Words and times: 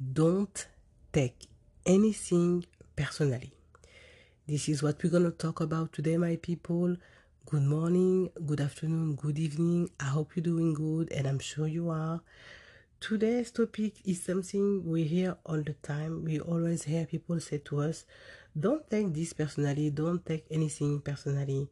don't 0.00 0.68
take 1.12 1.48
anything 1.84 2.64
personally. 2.94 3.52
This 4.46 4.68
is 4.68 4.80
what 4.80 5.02
we're 5.02 5.10
going 5.10 5.24
to 5.24 5.32
talk 5.32 5.60
about 5.60 5.92
today, 5.92 6.16
my 6.16 6.36
people. 6.36 6.96
Good 7.46 7.64
morning, 7.64 8.30
good 8.46 8.60
afternoon, 8.60 9.16
good 9.16 9.40
evening. 9.40 9.90
I 9.98 10.04
hope 10.04 10.36
you're 10.36 10.44
doing 10.44 10.72
good, 10.74 11.10
and 11.10 11.26
I'm 11.26 11.40
sure 11.40 11.66
you 11.66 11.90
are. 11.90 12.20
Today's 13.00 13.50
topic 13.50 13.94
is 14.04 14.22
something 14.22 14.88
we 14.88 15.02
hear 15.02 15.36
all 15.44 15.62
the 15.62 15.74
time. 15.82 16.24
We 16.24 16.38
always 16.38 16.84
hear 16.84 17.04
people 17.04 17.40
say 17.40 17.58
to 17.64 17.80
us, 17.80 18.04
Don't 18.58 18.88
take 18.88 19.12
this 19.12 19.32
personally, 19.32 19.90
don't 19.90 20.24
take 20.24 20.46
anything 20.48 21.00
personally. 21.00 21.70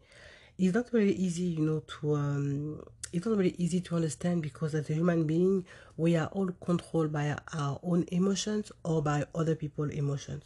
It's 0.59 0.75
not 0.75 0.91
very 0.91 1.13
easy, 1.13 1.45
you 1.45 1.61
know, 1.61 1.83
to 2.01 2.15
um, 2.15 2.83
it's 3.13 3.27
not 3.27 3.37
really 3.37 3.55
easy 3.59 3.81
to 3.81 3.97
understand 3.97 4.43
because 4.43 4.75
as 4.75 4.91
a 4.91 4.95
human 4.95 5.27
being 5.27 5.65
we 5.97 6.17
are 6.17 6.27
all 6.29 6.49
controlled 6.65 7.13
by 7.13 7.37
our 7.55 7.79
own 7.83 8.05
emotions 8.11 8.73
or 8.85 9.03
by 9.03 9.25
other 9.35 9.55
people's 9.55 9.93
emotions. 9.93 10.45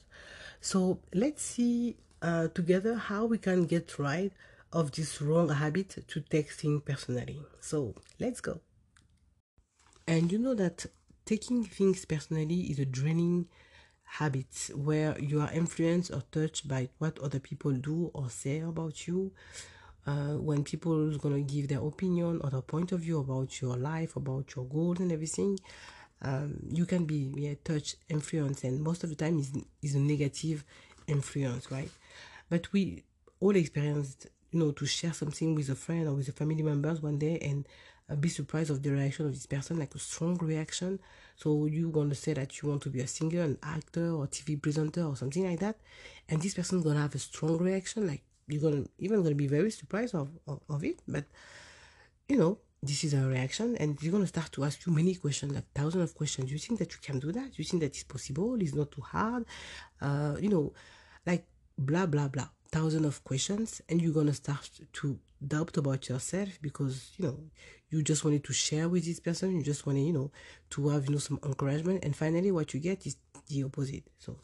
So 0.60 0.98
let's 1.14 1.42
see 1.42 1.96
uh, 2.22 2.48
together 2.48 2.96
how 2.96 3.24
we 3.24 3.38
can 3.38 3.66
get 3.66 3.98
right 3.98 4.32
of 4.72 4.92
this 4.92 5.20
wrong 5.20 5.48
habit 5.48 6.04
to 6.06 6.20
texting 6.20 6.84
personally. 6.84 7.42
So 7.60 7.94
let's 8.18 8.40
go. 8.40 8.60
And 10.06 10.30
you 10.30 10.38
know 10.38 10.54
that 10.54 10.86
taking 11.24 11.64
things 11.64 12.04
personally 12.04 12.62
is 12.62 12.78
a 12.78 12.84
draining 12.84 13.46
habit 14.02 14.70
where 14.74 15.18
you 15.20 15.40
are 15.40 15.52
influenced 15.52 16.10
or 16.10 16.22
touched 16.32 16.66
by 16.66 16.88
what 16.98 17.18
other 17.20 17.38
people 17.38 17.72
do 17.72 18.10
or 18.12 18.28
say 18.28 18.58
about 18.58 19.06
you 19.06 19.32
uh, 20.06 20.34
when 20.48 20.64
people 20.64 21.10
is 21.10 21.18
gonna 21.18 21.40
give 21.40 21.68
their 21.68 21.80
opinion 21.80 22.40
or 22.42 22.50
their 22.50 22.62
point 22.62 22.92
of 22.92 23.00
view 23.00 23.20
about 23.20 23.60
your 23.60 23.76
life, 23.76 24.16
about 24.16 24.54
your 24.56 24.64
goals 24.64 25.00
and 25.00 25.12
everything, 25.12 25.58
um, 26.22 26.58
you 26.70 26.86
can 26.86 27.04
be 27.06 27.32
yeah, 27.36 27.54
touch 27.64 27.96
influence, 28.08 28.64
and 28.64 28.80
most 28.82 29.04
of 29.04 29.10
the 29.10 29.16
time 29.16 29.38
is 29.38 29.52
is 29.82 29.94
a 29.94 29.98
negative 30.00 30.64
influence, 31.06 31.70
right? 31.70 31.90
But 32.48 32.72
we 32.72 33.04
all 33.40 33.56
experienced, 33.56 34.26
you 34.50 34.58
know, 34.58 34.72
to 34.72 34.86
share 34.86 35.12
something 35.12 35.54
with 35.54 35.68
a 35.70 35.74
friend 35.74 36.08
or 36.08 36.14
with 36.14 36.28
a 36.28 36.32
family 36.32 36.62
members 36.62 37.00
one 37.00 37.18
day 37.18 37.38
and 37.38 37.66
uh, 38.10 38.16
be 38.16 38.28
surprised 38.28 38.70
of 38.70 38.82
the 38.82 38.90
reaction 38.90 39.26
of 39.26 39.32
this 39.32 39.46
person, 39.46 39.78
like 39.78 39.94
a 39.94 39.98
strong 39.98 40.36
reaction. 40.38 40.98
So 41.36 41.66
you 41.66 41.90
gonna 41.90 42.14
say 42.14 42.34
that 42.34 42.60
you 42.60 42.68
want 42.68 42.82
to 42.82 42.90
be 42.90 43.00
a 43.00 43.06
singer, 43.06 43.42
an 43.42 43.58
actor, 43.62 44.10
or 44.10 44.26
TV 44.26 44.56
presenter, 44.56 45.04
or 45.04 45.16
something 45.16 45.44
like 45.48 45.60
that, 45.60 45.76
and 46.28 46.42
this 46.42 46.54
person 46.54 46.82
gonna 46.82 47.00
have 47.00 47.14
a 47.14 47.18
strong 47.18 47.58
reaction, 47.58 48.06
like 48.06 48.22
you're 48.50 48.62
gonna 48.62 48.84
even 48.98 49.22
gonna 49.22 49.34
be 49.34 49.46
very 49.46 49.70
surprised 49.70 50.14
of, 50.14 50.28
of, 50.46 50.60
of 50.68 50.84
it 50.84 51.00
but 51.06 51.24
you 52.28 52.36
know 52.36 52.58
this 52.82 53.04
is 53.04 53.12
a 53.12 53.26
reaction 53.26 53.76
and 53.76 54.00
you're 54.00 54.12
gonna 54.12 54.26
start 54.26 54.50
to 54.52 54.64
ask 54.64 54.86
you 54.86 54.92
many 54.92 55.14
questions 55.14 55.52
like 55.52 55.70
thousands 55.74 56.04
of 56.04 56.14
questions. 56.14 56.50
You 56.50 56.58
think 56.58 56.78
that 56.78 56.92
you 56.92 56.98
can 57.02 57.18
do 57.18 57.30
that? 57.32 57.58
You 57.58 57.64
think 57.64 57.82
that 57.82 57.94
it's 57.94 58.04
possible? 58.04 58.56
It's 58.60 58.74
not 58.74 58.90
too 58.90 59.02
hard? 59.02 59.44
Uh 60.00 60.36
you 60.40 60.48
know 60.48 60.72
like 61.26 61.44
blah 61.76 62.06
blah 62.06 62.28
blah. 62.28 62.48
Thousands 62.72 63.04
of 63.04 63.22
questions 63.24 63.82
and 63.88 64.00
you're 64.00 64.14
gonna 64.14 64.32
start 64.32 64.70
to 64.94 65.18
doubt 65.46 65.76
about 65.76 66.08
yourself 66.08 66.58
because 66.62 67.12
you 67.18 67.26
know 67.26 67.38
you 67.90 68.02
just 68.02 68.24
wanted 68.24 68.44
to 68.44 68.52
share 68.52 68.88
with 68.88 69.04
this 69.04 69.20
person. 69.20 69.56
You 69.56 69.62
just 69.62 69.86
wanted 69.86 70.06
you 70.06 70.14
know 70.14 70.30
to 70.70 70.88
have 70.88 71.04
you 71.04 71.12
know 71.12 71.18
some 71.18 71.38
encouragement. 71.44 72.02
And 72.02 72.16
finally 72.16 72.50
what 72.50 72.72
you 72.72 72.80
get 72.80 73.06
is 73.06 73.16
the 73.48 73.64
opposite. 73.64 74.04
So 74.18 74.38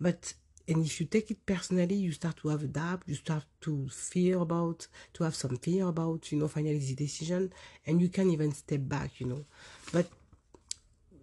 but 0.00 0.32
and 0.68 0.84
if 0.84 1.00
you 1.00 1.06
take 1.06 1.30
it 1.30 1.44
personally 1.44 1.94
you 1.94 2.12
start 2.12 2.36
to 2.36 2.48
have 2.48 2.62
a 2.62 2.66
doubt 2.66 3.02
you 3.06 3.14
start 3.14 3.44
to 3.60 3.88
fear 3.88 4.38
about 4.38 4.86
to 5.12 5.24
have 5.24 5.34
some 5.34 5.56
fear 5.56 5.86
about 5.88 6.30
you 6.32 6.38
know 6.38 6.48
finally 6.48 6.78
the 6.78 6.94
decision 6.94 7.52
and 7.86 8.00
you 8.00 8.08
can 8.08 8.30
even 8.30 8.52
step 8.52 8.80
back 8.82 9.20
you 9.20 9.26
know. 9.26 9.44
But 9.92 10.06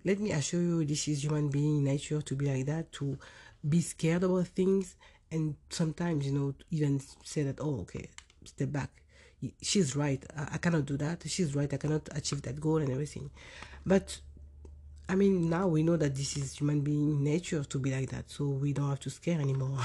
let 0.04 0.20
me 0.20 0.32
assure 0.32 0.62
you 0.62 0.86
this 0.86 1.08
is 1.08 1.24
human 1.24 1.50
being 1.50 1.84
nature 1.84 2.22
to 2.22 2.36
be 2.36 2.46
like 2.46 2.66
that 2.66 2.92
to 2.94 3.18
be 3.68 3.82
scared 3.82 4.24
about 4.24 4.48
things 4.48 4.96
and 5.32 5.56
sometimes 5.70 6.26
you 6.26 6.32
know 6.32 6.54
even 6.72 7.00
say 7.24 7.44
that 7.44 7.60
oh 7.62 7.82
okay 7.82 8.10
step 8.46 8.72
back. 8.72 8.90
She's 9.62 9.96
right. 9.96 10.24
I, 10.38 10.50
I 10.54 10.58
cannot 10.58 10.86
do 10.86 10.98
that. 10.98 11.24
She's 11.28 11.56
right. 11.56 11.72
I 11.74 11.78
cannot 11.78 12.10
achieve 12.16 12.42
that 12.44 12.60
goal 12.60 12.78
and 12.78 12.92
everything. 12.92 13.30
But 13.86 14.20
I 15.12 15.16
mean, 15.16 15.50
now 15.50 15.68
we 15.68 15.84
know 15.84 15.98
that 15.98 16.16
this 16.16 16.38
is 16.38 16.58
human 16.58 16.80
being 16.80 17.22
nature 17.22 17.66
to 17.66 17.80
be 17.80 17.92
like 17.92 18.12
that, 18.12 18.30
so 18.30 18.48
we 18.48 18.72
don't 18.72 18.88
have 18.88 19.02
to 19.02 19.10
scare 19.10 19.42
anymore. 19.42 19.78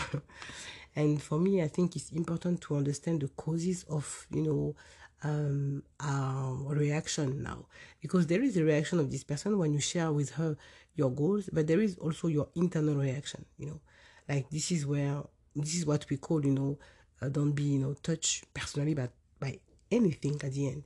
and 0.95 1.21
for 1.21 1.41
me, 1.41 1.61
I 1.65 1.67
think 1.67 1.97
it's 1.97 2.13
important 2.13 2.61
to 2.61 2.77
understand 2.77 3.23
the 3.23 3.29
causes 3.31 3.85
of, 3.91 4.29
you 4.31 4.43
know, 4.43 4.77
um, 5.25 5.83
our 5.99 6.77
reaction 6.77 7.43
now, 7.43 7.67
because 8.01 8.29
there 8.29 8.41
is 8.41 8.57
a 8.57 8.63
reaction 8.63 9.01
of 9.01 9.11
this 9.11 9.25
person 9.25 9.59
when 9.59 9.73
you 9.73 9.81
share 9.81 10.13
with 10.13 10.31
her 10.35 10.57
your 10.95 11.11
goals, 11.11 11.51
but 11.53 11.67
there 11.67 11.81
is 11.81 11.99
also 11.99 12.29
your 12.29 12.47
internal 12.55 12.95
reaction. 12.95 13.45
You 13.59 13.67
know, 13.67 13.81
like 14.29 14.49
this 14.51 14.71
is 14.71 14.87
where 14.87 15.25
this 15.57 15.75
is 15.75 15.85
what 15.85 16.09
we 16.09 16.19
call, 16.19 16.47
you 16.47 16.53
know, 16.53 16.79
uh, 17.21 17.31
don't 17.31 17.51
be, 17.51 17.65
you 17.65 17.81
know, 17.81 17.95
touched 17.95 18.55
personally, 18.55 18.95
but 18.95 19.11
by 19.41 19.59
anything 19.91 20.41
at 20.45 20.53
the 20.53 20.69
end. 20.69 20.85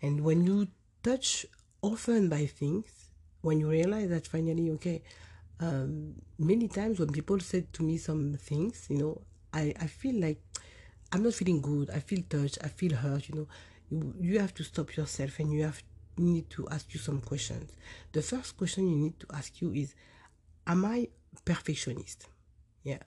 And 0.00 0.20
when 0.20 0.46
you 0.46 0.68
touch 1.02 1.46
often 1.82 2.28
by 2.28 2.46
things 2.46 3.01
when 3.42 3.60
you 3.60 3.68
realize 3.68 4.08
that 4.08 4.26
finally, 4.26 4.70
okay, 4.72 5.02
um, 5.60 6.14
many 6.38 6.68
times 6.68 6.98
when 6.98 7.10
people 7.12 7.38
said 7.40 7.72
to 7.74 7.82
me 7.82 7.98
some 7.98 8.34
things, 8.34 8.86
you 8.88 8.98
know, 8.98 9.20
I, 9.52 9.74
I 9.78 9.86
feel 9.86 10.20
like 10.20 10.40
I'm 11.12 11.22
not 11.22 11.34
feeling 11.34 11.60
good. 11.60 11.90
I 11.90 11.98
feel 12.00 12.22
touched. 12.28 12.58
I 12.64 12.68
feel 12.68 12.94
hurt. 12.94 13.28
You 13.28 13.34
know, 13.34 13.48
you, 13.90 14.14
you 14.20 14.38
have 14.40 14.54
to 14.54 14.64
stop 14.64 14.96
yourself 14.96 15.38
and 15.38 15.52
you 15.52 15.62
have 15.64 15.82
you 16.16 16.24
need 16.24 16.50
to 16.50 16.68
ask 16.68 16.92
you 16.92 17.00
some 17.00 17.20
questions. 17.20 17.72
The 18.12 18.22
first 18.22 18.56
question 18.56 18.88
you 18.88 18.96
need 18.96 19.18
to 19.20 19.26
ask 19.32 19.60
you 19.60 19.72
is, 19.72 19.94
am 20.66 20.84
I 20.84 21.08
perfectionist? 21.44 22.26
Yeah. 22.82 22.98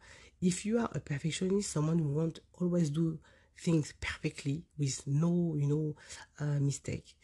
If 0.41 0.65
you 0.65 0.79
are 0.79 0.89
a 0.93 0.99
perfectionist, 0.99 1.71
someone 1.71 1.99
who 1.99 2.09
won't 2.09 2.39
always 2.59 2.89
do 2.89 3.19
things 3.57 3.93
perfectly 4.01 4.65
with 4.77 5.05
no, 5.05 5.55
you 5.57 5.67
know, 5.67 5.95
uh, 6.39 6.59
mistake, 6.59 7.15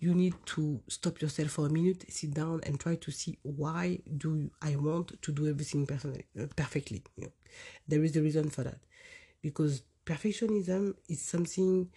you 0.00 0.14
need 0.14 0.34
to 0.46 0.80
stop 0.88 1.20
yourself 1.20 1.50
for 1.50 1.66
a 1.66 1.68
minute, 1.68 2.04
sit 2.08 2.32
down, 2.32 2.60
and 2.64 2.80
try 2.80 2.96
to 2.96 3.10
see 3.10 3.38
why 3.42 3.98
do 4.16 4.50
I 4.62 4.76
want 4.76 5.20
to 5.20 5.32
do 5.32 5.46
everything 5.46 5.86
personally, 5.86 6.24
uh, 6.40 6.46
perfectly. 6.56 7.02
You 7.16 7.24
know, 7.24 7.32
there 7.86 8.02
is 8.02 8.16
a 8.16 8.22
reason 8.22 8.48
for 8.48 8.64
that, 8.64 8.78
because 9.42 9.82
perfectionism 10.06 10.94
is 11.08 11.20
something. 11.20 11.90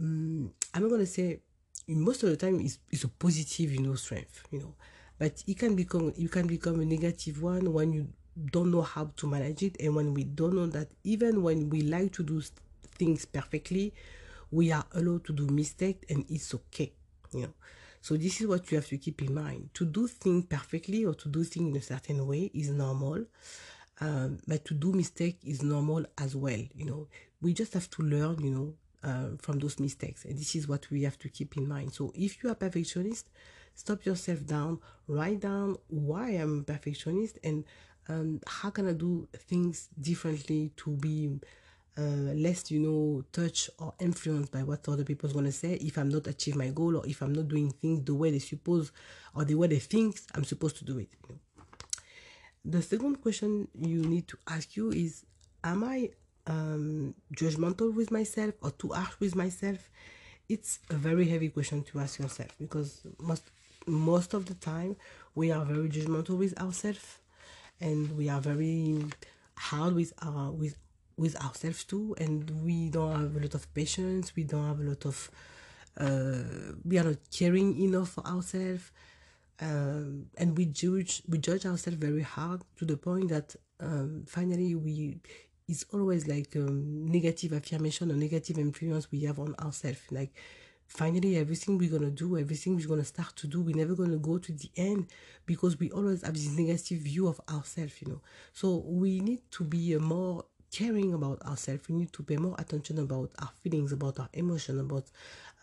Um, 0.00 0.52
I'm 0.72 0.82
not 0.82 0.90
gonna 0.90 1.06
say 1.06 1.40
most 1.88 2.22
of 2.22 2.30
the 2.30 2.36
time 2.36 2.60
it's, 2.60 2.78
is 2.90 3.02
a 3.02 3.08
positive, 3.08 3.72
you 3.72 3.82
know, 3.82 3.96
strength, 3.96 4.44
you 4.52 4.60
know, 4.60 4.74
but 5.18 5.42
it 5.46 5.58
can 5.58 5.74
become 5.74 6.12
you 6.16 6.28
can 6.28 6.46
become 6.46 6.80
a 6.80 6.84
negative 6.84 7.42
one 7.42 7.72
when 7.72 7.92
you 7.92 8.08
don't 8.52 8.70
know 8.70 8.82
how 8.82 9.10
to 9.16 9.26
manage 9.26 9.64
it, 9.64 9.76
and 9.80 9.96
when 9.96 10.14
we 10.14 10.22
don't 10.22 10.54
know 10.54 10.66
that 10.68 10.88
even 11.02 11.42
when 11.42 11.68
we 11.68 11.80
like 11.82 12.12
to 12.12 12.22
do 12.22 12.40
things 12.96 13.24
perfectly, 13.24 13.92
we 14.52 14.70
are 14.70 14.84
allowed 14.94 15.24
to 15.24 15.32
do 15.32 15.46
mistakes, 15.48 16.06
and 16.08 16.24
it's 16.28 16.54
okay 16.54 16.92
you 17.32 17.42
know 17.42 17.54
so 18.02 18.16
this 18.16 18.40
is 18.40 18.46
what 18.46 18.70
you 18.70 18.78
have 18.78 18.88
to 18.88 18.96
keep 18.96 19.20
in 19.20 19.34
mind. 19.34 19.70
To 19.74 19.84
do 19.84 20.06
things 20.06 20.46
perfectly 20.46 21.04
or 21.04 21.14
to 21.14 21.28
do 21.28 21.44
things 21.44 21.70
in 21.70 21.76
a 21.76 21.82
certain 21.82 22.26
way 22.26 22.50
is 22.54 22.70
normal 22.70 23.26
um, 24.00 24.38
but 24.48 24.64
to 24.64 24.74
do 24.74 24.92
mistake 24.92 25.38
is 25.44 25.62
normal 25.62 26.06
as 26.16 26.34
well 26.34 26.62
you 26.74 26.86
know. 26.86 27.08
We 27.42 27.52
just 27.52 27.74
have 27.74 27.90
to 27.90 28.02
learn 28.02 28.40
you 28.42 28.50
know 28.50 28.74
uh, 29.02 29.36
from 29.38 29.58
those 29.58 29.78
mistakes 29.78 30.24
and 30.24 30.38
this 30.38 30.54
is 30.54 30.66
what 30.66 30.90
we 30.90 31.02
have 31.02 31.18
to 31.18 31.28
keep 31.28 31.56
in 31.56 31.68
mind. 31.68 31.92
So 31.92 32.12
if 32.14 32.42
you 32.42 32.50
are 32.50 32.54
perfectionist 32.54 33.28
stop 33.74 34.04
yourself 34.04 34.44
down 34.46 34.78
write 35.06 35.40
down 35.40 35.76
why 35.88 36.30
i'm 36.30 36.64
perfectionist 36.64 37.38
and 37.44 37.64
um, 38.08 38.40
how 38.46 38.68
can 38.68 38.88
i 38.88 38.92
do 38.92 39.26
things 39.36 39.88
differently 39.98 40.72
to 40.76 40.90
be 40.90 41.30
uh, 41.98 42.32
less, 42.34 42.70
you 42.70 42.80
know, 42.80 43.24
touch 43.32 43.68
or 43.78 43.94
influenced 43.98 44.52
by 44.52 44.62
what 44.62 44.88
other 44.88 45.04
people's 45.04 45.32
gonna 45.32 45.52
say 45.52 45.74
if 45.74 45.98
I'm 45.98 46.08
not 46.08 46.26
achieve 46.26 46.56
my 46.56 46.68
goal 46.68 46.96
or 46.96 47.06
if 47.06 47.20
I'm 47.22 47.32
not 47.32 47.48
doing 47.48 47.70
things 47.70 48.04
the 48.04 48.14
way 48.14 48.30
they 48.30 48.38
suppose 48.38 48.92
or 49.34 49.44
the 49.44 49.54
way 49.54 49.68
they 49.68 49.78
think 49.78 50.18
I'm 50.34 50.44
supposed 50.44 50.76
to 50.78 50.84
do 50.84 50.98
it. 50.98 51.08
You 51.28 51.34
know? 51.34 51.40
The 52.64 52.82
second 52.82 53.22
question 53.22 53.68
you 53.74 54.02
need 54.02 54.28
to 54.28 54.38
ask 54.48 54.76
you 54.76 54.90
is, 54.90 55.24
am 55.64 55.84
I 55.84 56.10
um, 56.46 57.14
judgmental 57.34 57.94
with 57.94 58.10
myself 58.10 58.54
or 58.62 58.70
too 58.70 58.88
harsh 58.88 59.14
with 59.18 59.34
myself? 59.34 59.90
It's 60.48 60.80
a 60.90 60.94
very 60.94 61.28
heavy 61.28 61.48
question 61.48 61.82
to 61.84 62.00
ask 62.00 62.18
yourself 62.18 62.50
because 62.58 63.02
most 63.18 63.44
most 63.86 64.34
of 64.34 64.46
the 64.46 64.54
time 64.54 64.96
we 65.34 65.50
are 65.50 65.64
very 65.64 65.88
judgmental 65.88 66.36
with 66.36 66.58
ourselves 66.60 67.18
and 67.80 68.16
we 68.16 68.28
are 68.28 68.40
very 68.40 69.06
hard 69.56 69.94
with 69.94 70.12
our 70.22 70.50
with 70.50 70.76
with 71.20 71.34
ourselves 71.44 71.84
too 71.84 72.14
and 72.18 72.50
we 72.64 72.88
don't 72.88 73.12
have 73.20 73.36
a 73.36 73.40
lot 73.40 73.54
of 73.54 73.72
patience 73.74 74.34
we 74.36 74.44
don't 74.44 74.66
have 74.66 74.80
a 74.80 74.88
lot 74.92 75.04
of 75.04 75.30
uh, 75.98 76.72
we 76.84 76.98
are 76.98 77.04
not 77.04 77.18
caring 77.30 77.68
enough 77.80 78.10
for 78.10 78.26
ourselves 78.26 78.90
um, 79.60 80.26
and 80.38 80.56
we 80.56 80.64
judge 80.64 81.22
we 81.28 81.36
judge 81.38 81.66
ourselves 81.66 81.98
very 81.98 82.22
hard 82.22 82.62
to 82.78 82.84
the 82.84 82.96
point 82.96 83.28
that 83.28 83.54
um, 83.80 84.24
finally 84.26 84.74
we 84.74 85.20
it's 85.68 85.84
always 85.92 86.26
like 86.26 86.56
um, 86.56 87.06
negative 87.06 87.52
affirmation 87.52 88.10
or 88.10 88.14
negative 88.14 88.58
influence 88.58 89.10
we 89.12 89.20
have 89.24 89.38
on 89.38 89.54
ourselves 89.56 90.00
like 90.10 90.32
finally 90.90 91.36
everything 91.36 91.78
we're 91.78 91.88
gonna 91.96 92.10
do, 92.10 92.36
everything 92.36 92.76
we're 92.76 92.88
gonna 92.88 93.04
start 93.04 93.34
to 93.36 93.46
do, 93.46 93.60
we're 93.60 93.76
never 93.76 93.94
gonna 93.94 94.16
go 94.18 94.38
to 94.38 94.50
the 94.52 94.68
end 94.76 95.06
because 95.46 95.78
we 95.78 95.88
always 95.92 96.22
have 96.22 96.34
this 96.34 96.50
negative 96.50 96.98
view 96.98 97.28
of 97.28 97.40
ourselves, 97.48 97.94
you 98.02 98.08
know. 98.08 98.20
So 98.52 98.82
we 98.84 99.20
need 99.20 99.42
to 99.52 99.62
be 99.64 99.94
a 99.94 100.00
more 100.00 100.44
caring 100.70 101.12
about 101.14 101.42
ourselves. 101.42 101.88
We 101.88 101.96
need 101.96 102.12
to 102.14 102.22
pay 102.22 102.36
more 102.36 102.54
attention 102.58 102.98
about 102.98 103.30
our 103.40 103.50
feelings, 103.62 103.92
about 103.92 104.18
our 104.20 104.28
emotion, 104.32 104.80
about 104.80 105.04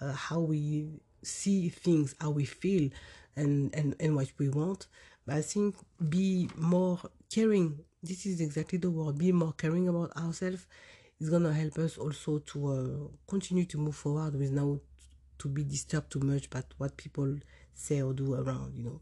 uh, 0.02 0.12
how 0.14 0.40
we 0.42 1.02
see 1.24 1.70
things, 1.70 2.16
how 2.20 2.32
we 2.32 2.46
feel, 2.46 2.90
and, 3.36 3.74
and, 3.76 3.96
and 4.00 4.16
what 4.16 4.32
we 4.38 4.50
want. 4.50 4.88
But 5.26 5.36
I 5.38 5.42
think 5.42 5.76
be 6.10 6.50
more 6.56 7.00
caring. 7.30 7.80
This 8.04 8.26
is 8.26 8.42
exactly 8.42 8.78
the 8.80 8.92
word. 8.92 9.18
Be 9.18 9.32
more 9.32 9.54
caring 9.54 9.88
about 9.88 10.16
ourselves 10.16 10.66
is 11.20 11.30
gonna 11.30 11.54
help 11.54 11.78
us 11.80 11.98
also 11.98 12.40
to 12.40 12.68
uh, 12.68 13.08
continue 13.28 13.66
to 13.66 13.78
move 13.78 13.96
forward 13.96 14.36
with 14.36 14.52
now 14.52 14.80
to 15.40 15.48
be 15.48 15.64
disturbed 15.64 16.12
too 16.12 16.20
much 16.20 16.50
by 16.50 16.62
what 16.78 16.96
people 16.98 17.36
say 17.74 18.02
or 18.02 18.14
do 18.14 18.34
around, 18.36 18.76
you 18.76 18.84
know. 18.84 19.02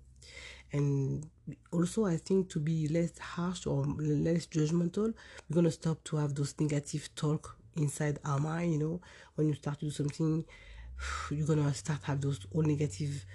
And 0.71 1.29
also, 1.71 2.05
I 2.05 2.17
think 2.17 2.49
to 2.49 2.59
be 2.59 2.87
less 2.87 3.17
harsh 3.19 3.67
or 3.67 3.85
less 3.85 4.47
judgmental, 4.47 5.13
we're 5.49 5.55
gonna 5.55 5.71
stop 5.71 6.03
to 6.05 6.17
have 6.17 6.33
those 6.33 6.55
negative 6.59 7.09
talk 7.15 7.57
inside 7.75 8.19
our 8.25 8.39
mind, 8.39 8.73
you 8.73 8.79
know. 8.79 9.01
When 9.35 9.47
you 9.47 9.53
start 9.53 9.79
to 9.79 9.85
do 9.85 9.91
something, 9.91 10.45
you're 11.31 11.47
gonna 11.47 11.73
start 11.73 12.03
have 12.03 12.21
those 12.21 12.45
all 12.53 12.61
negative 12.61 13.25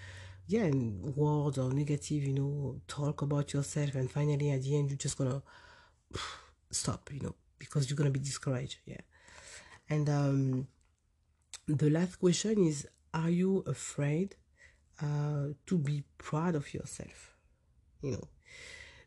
yeah 0.46 0.68
words 1.14 1.58
or 1.58 1.72
negative 1.72 2.24
you 2.24 2.32
know 2.32 2.80
talk 2.88 3.22
about 3.22 3.52
yourself 3.52 3.94
and 3.94 4.10
finally 4.10 4.50
at 4.50 4.62
the 4.62 4.76
end 4.76 4.90
you're 4.90 4.96
just 4.96 5.16
gonna 5.16 5.42
stop 6.70 7.08
you 7.12 7.20
know? 7.20 7.34
Because 7.58 7.88
you're 7.88 7.96
gonna 7.96 8.10
be 8.10 8.18
discouraged 8.18 8.78
yeah. 8.84 9.00
And 9.88 10.08
um 10.08 10.66
the 11.66 11.90
last 11.90 12.16
question 12.16 12.66
is 12.66 12.88
are 13.14 13.30
you 13.30 13.62
afraid 13.66 14.36
uh 15.02 15.48
to 15.66 15.78
be 15.78 16.02
proud 16.18 16.54
of 16.54 16.72
yourself 16.74 17.36
you 18.02 18.10
know 18.12 18.28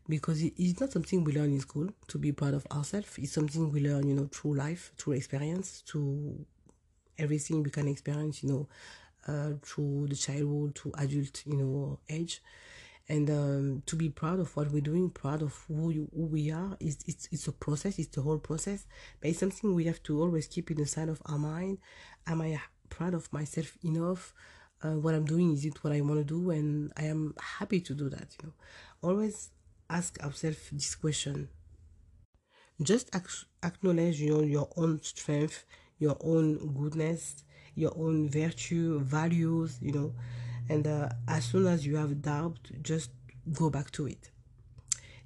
because 0.09 0.43
it's 0.43 0.79
not 0.81 0.91
something 0.91 1.23
we 1.23 1.31
learn 1.33 1.51
in 1.51 1.59
school 1.61 1.87
to 2.07 2.17
be 2.17 2.31
proud 2.31 2.53
of 2.53 2.67
ourselves 2.71 3.17
it's 3.17 3.31
something 3.31 3.71
we 3.71 3.79
learn 3.79 4.07
you 4.07 4.13
know 4.13 4.27
through 4.31 4.53
life 4.55 4.91
through 4.97 5.13
experience 5.13 5.83
through 5.87 6.45
everything 7.17 7.63
we 7.63 7.69
can 7.69 7.87
experience, 7.87 8.43
you 8.43 8.49
know, 8.49 8.67
uh, 9.27 9.51
through 9.61 10.07
the 10.09 10.15
childhood 10.15 10.75
to 10.75 10.91
adult, 10.97 11.45
you 11.45 11.57
know, 11.57 11.99
age. 12.09 12.41
And 13.09 13.29
um, 13.29 13.83
to 13.85 13.95
be 13.95 14.09
proud 14.09 14.39
of 14.39 14.55
what 14.55 14.71
we're 14.71 14.81
doing, 14.81 15.09
proud 15.09 15.41
of 15.41 15.53
who, 15.67 15.89
you, 15.91 16.09
who 16.15 16.25
we 16.25 16.51
are, 16.51 16.77
is 16.79 16.97
it's, 17.05 17.27
it's 17.31 17.47
a 17.47 17.51
process, 17.51 17.99
it's 17.99 18.15
the 18.15 18.21
whole 18.21 18.39
process. 18.39 18.85
But 19.19 19.31
it's 19.31 19.39
something 19.39 19.73
we 19.75 19.85
have 19.85 20.01
to 20.03 20.21
always 20.21 20.47
keep 20.47 20.71
in 20.71 20.77
the 20.77 20.85
side 20.85 21.09
of 21.09 21.21
our 21.25 21.37
mind. 21.37 21.79
Am 22.27 22.41
I 22.41 22.61
proud 22.89 23.13
of 23.13 23.31
myself 23.33 23.77
enough? 23.83 24.33
Uh, 24.83 24.97
what 24.97 25.15
I'm 25.15 25.25
doing, 25.25 25.53
is 25.53 25.63
it 25.65 25.83
what 25.83 25.93
I 25.93 26.01
want 26.01 26.19
to 26.19 26.25
do? 26.25 26.51
And 26.51 26.91
I 26.97 27.03
am 27.03 27.33
happy 27.39 27.79
to 27.81 27.93
do 27.93 28.09
that, 28.09 28.35
you 28.41 28.47
know. 28.47 28.53
Always 29.01 29.49
ask 29.89 30.21
ourselves 30.21 30.69
this 30.71 30.95
question. 30.95 31.49
Just 32.81 33.15
acknowledge, 33.63 34.19
you 34.19 34.31
know, 34.31 34.41
your 34.41 34.69
own 34.75 35.01
strength 35.01 35.65
your 36.03 36.17
own 36.21 36.73
goodness, 36.73 37.43
your 37.75 37.93
own 37.95 38.29
virtue, 38.29 38.99
values, 38.99 39.77
you 39.81 39.91
know. 39.91 40.13
And 40.69 40.85
uh, 40.85 41.09
as 41.27 41.45
soon 41.45 41.65
as 41.67 41.85
you 41.85 41.95
have 41.95 42.21
doubt, 42.21 42.59
just 42.81 43.11
go 43.51 43.69
back 43.69 43.91
to 43.91 44.07
it. 44.07 44.29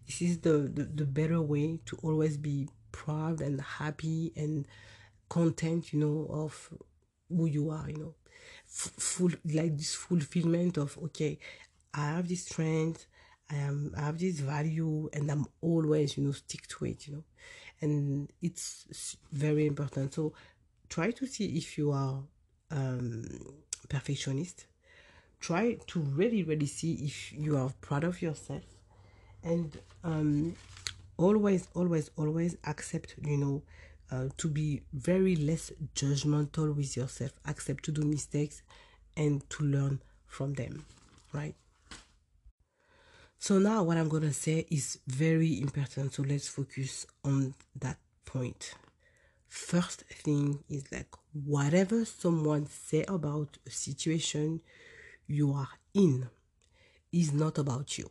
This 0.06 0.22
is 0.22 0.40
the, 0.40 0.72
the, 0.78 0.84
the 0.84 1.06
better 1.06 1.42
way 1.42 1.80
to 1.88 1.98
always 2.02 2.38
be 2.38 2.70
proud 2.92 3.42
and 3.42 3.60
happy 3.60 4.32
and 4.36 4.68
content, 5.30 5.92
you 5.92 6.00
know, 6.00 6.28
of 6.30 6.70
who 7.30 7.46
you 7.46 7.70
are, 7.70 7.90
you 7.90 7.98
know. 7.98 8.16
Full 8.78 9.32
like 9.46 9.78
this 9.78 9.96
fulfillment 9.96 10.78
of 10.78 10.98
okay, 11.06 11.40
I 11.94 12.12
have 12.12 12.28
this 12.28 12.46
strength, 12.46 13.08
I 13.52 13.56
am 13.56 13.94
I 13.98 14.02
have 14.02 14.20
this 14.20 14.40
value 14.40 15.10
and 15.14 15.30
I'm 15.32 15.46
always, 15.62 16.18
you 16.18 16.24
know, 16.24 16.32
stick 16.32 16.68
to 16.68 16.86
it, 16.86 17.08
you 17.08 17.14
know. 17.16 17.24
And 17.82 18.32
it's 18.42 19.18
very 19.32 19.66
important. 19.68 20.14
So 20.14 20.34
try 20.90 21.12
to 21.12 21.26
see 21.28 21.58
if 21.58 21.78
you 21.78 21.92
are 21.92 22.24
um, 22.72 23.26
perfectionist 23.90 24.66
try 25.40 25.78
to 25.88 26.00
really 26.00 26.44
really 26.44 26.66
see 26.66 26.94
if 26.96 27.32
you 27.32 27.58
are 27.58 27.72
proud 27.82 28.04
of 28.04 28.22
yourself 28.22 28.64
and 29.44 29.80
um, 30.04 30.56
always 31.18 31.68
always 31.76 32.10
always 32.18 32.58
accept 32.66 33.16
you 33.24 33.38
know 33.38 33.62
uh, 34.12 34.28
to 34.38 34.48
be 34.48 34.82
very 34.94 35.36
less 35.36 35.72
judgmental 35.96 36.76
with 36.76 36.96
yourself 36.96 37.32
accept 37.46 37.84
to 37.86 37.92
do 37.92 38.04
mistakes 38.04 38.62
and 39.16 39.48
to 39.50 39.64
learn 39.64 40.02
from 40.26 40.54
them 40.54 40.86
right? 41.34 41.56
So 43.40 43.60
now 43.60 43.84
what 43.84 43.98
i'm 43.98 44.10
going 44.10 44.24
to 44.24 44.34
say 44.34 44.66
is 44.72 45.00
very 45.08 45.62
important 45.62 46.14
so 46.14 46.24
let's 46.24 46.48
focus 46.48 47.06
on 47.24 47.54
that 47.80 47.98
point. 48.26 48.74
first 49.48 50.04
thing 50.24 50.64
is 50.70 50.84
like 50.92 51.08
whatever 51.46 52.04
someone 52.06 52.66
say 52.68 53.06
about 53.08 53.58
a 53.66 53.72
situation 53.72 54.62
you 55.28 55.54
are 55.54 55.70
in 55.94 56.30
is 57.12 57.34
not 57.34 57.58
about 57.58 57.98
you. 57.98 58.10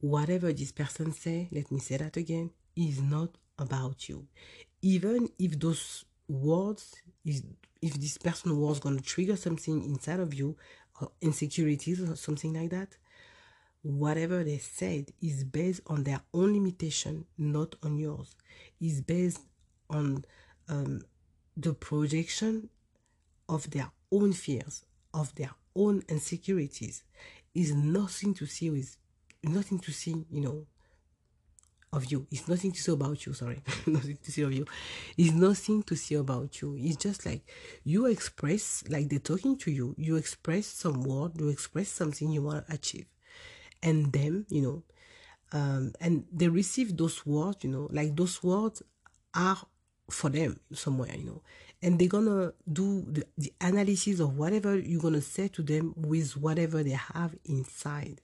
Whatever 0.00 0.52
this 0.52 0.72
person 0.72 1.12
say 1.12 1.48
let 1.52 1.70
me 1.70 1.78
say 1.78 1.96
that 1.96 2.16
again 2.16 2.50
is 2.76 3.00
not 3.00 3.30
about 3.58 4.08
you 4.08 4.26
even 4.82 5.28
if 5.38 5.58
those 5.58 6.04
words 6.28 6.94
is 7.24 7.42
if 7.80 7.94
this 7.94 8.18
person 8.18 8.56
was 8.58 8.78
going 8.78 8.96
to 8.96 9.02
trigger 9.02 9.36
something 9.36 9.82
inside 9.84 10.20
of 10.20 10.34
you 10.34 10.56
or 11.00 11.10
insecurities 11.20 12.00
or 12.00 12.14
something 12.14 12.52
like 12.54 12.70
that 12.70 12.96
whatever 13.82 14.44
they 14.44 14.58
said 14.58 15.12
is 15.20 15.44
based 15.44 15.80
on 15.88 16.04
their 16.04 16.20
own 16.32 16.52
limitation 16.52 17.24
not 17.36 17.74
on 17.82 17.98
yours. 17.98 18.34
Is 18.80 19.00
based 19.00 19.40
on 19.90 20.24
um, 20.68 21.02
the 21.56 21.74
projection 21.74 22.68
of 23.48 23.70
their 23.70 23.90
own 24.10 24.32
fears, 24.32 24.84
of 25.12 25.34
their 25.34 25.50
own 25.74 26.02
insecurities, 26.08 27.02
is 27.54 27.74
nothing 27.74 28.34
to 28.34 28.46
see 28.46 28.70
with, 28.70 28.96
nothing 29.42 29.78
to 29.80 29.92
see, 29.92 30.24
you 30.30 30.40
know, 30.40 30.66
of 31.92 32.10
you. 32.10 32.26
It's 32.30 32.48
nothing 32.48 32.72
to 32.72 32.80
say 32.80 32.92
about 32.92 33.26
you, 33.26 33.34
sorry. 33.34 33.62
nothing 33.86 34.18
to 34.22 34.32
say 34.32 34.42
of 34.42 34.52
you. 34.52 34.64
It's 35.16 35.32
nothing 35.32 35.82
to 35.84 35.96
say 35.96 36.14
about 36.16 36.60
you. 36.60 36.76
It's 36.78 36.96
just 36.96 37.26
like 37.26 37.42
you 37.84 38.06
express, 38.06 38.84
like 38.88 39.08
they're 39.08 39.18
talking 39.18 39.56
to 39.58 39.70
you, 39.70 39.94
you 39.98 40.16
express 40.16 40.66
some 40.66 41.02
word, 41.02 41.32
you 41.38 41.48
express 41.48 41.88
something 41.88 42.30
you 42.30 42.42
want 42.42 42.66
to 42.66 42.74
achieve. 42.74 43.06
And 43.82 44.12
them, 44.12 44.46
you 44.48 44.62
know, 44.62 44.82
um, 45.52 45.92
and 46.00 46.24
they 46.32 46.48
receive 46.48 46.96
those 46.96 47.26
words, 47.26 47.58
you 47.64 47.70
know, 47.70 47.88
like 47.92 48.16
those 48.16 48.42
words 48.42 48.82
are 49.34 49.58
for 50.10 50.30
them 50.30 50.60
somewhere, 50.72 51.14
you 51.16 51.24
know. 51.24 51.42
And 51.82 51.98
they're 51.98 52.08
gonna 52.08 52.52
do 52.72 53.02
the, 53.10 53.26
the 53.36 53.52
analysis 53.60 54.20
of 54.20 54.36
whatever 54.38 54.78
you're 54.78 55.00
gonna 55.02 55.20
say 55.20 55.48
to 55.48 55.62
them 55.62 55.94
with 55.96 56.36
whatever 56.36 56.82
they 56.82 56.90
have 56.90 57.34
inside. 57.44 58.20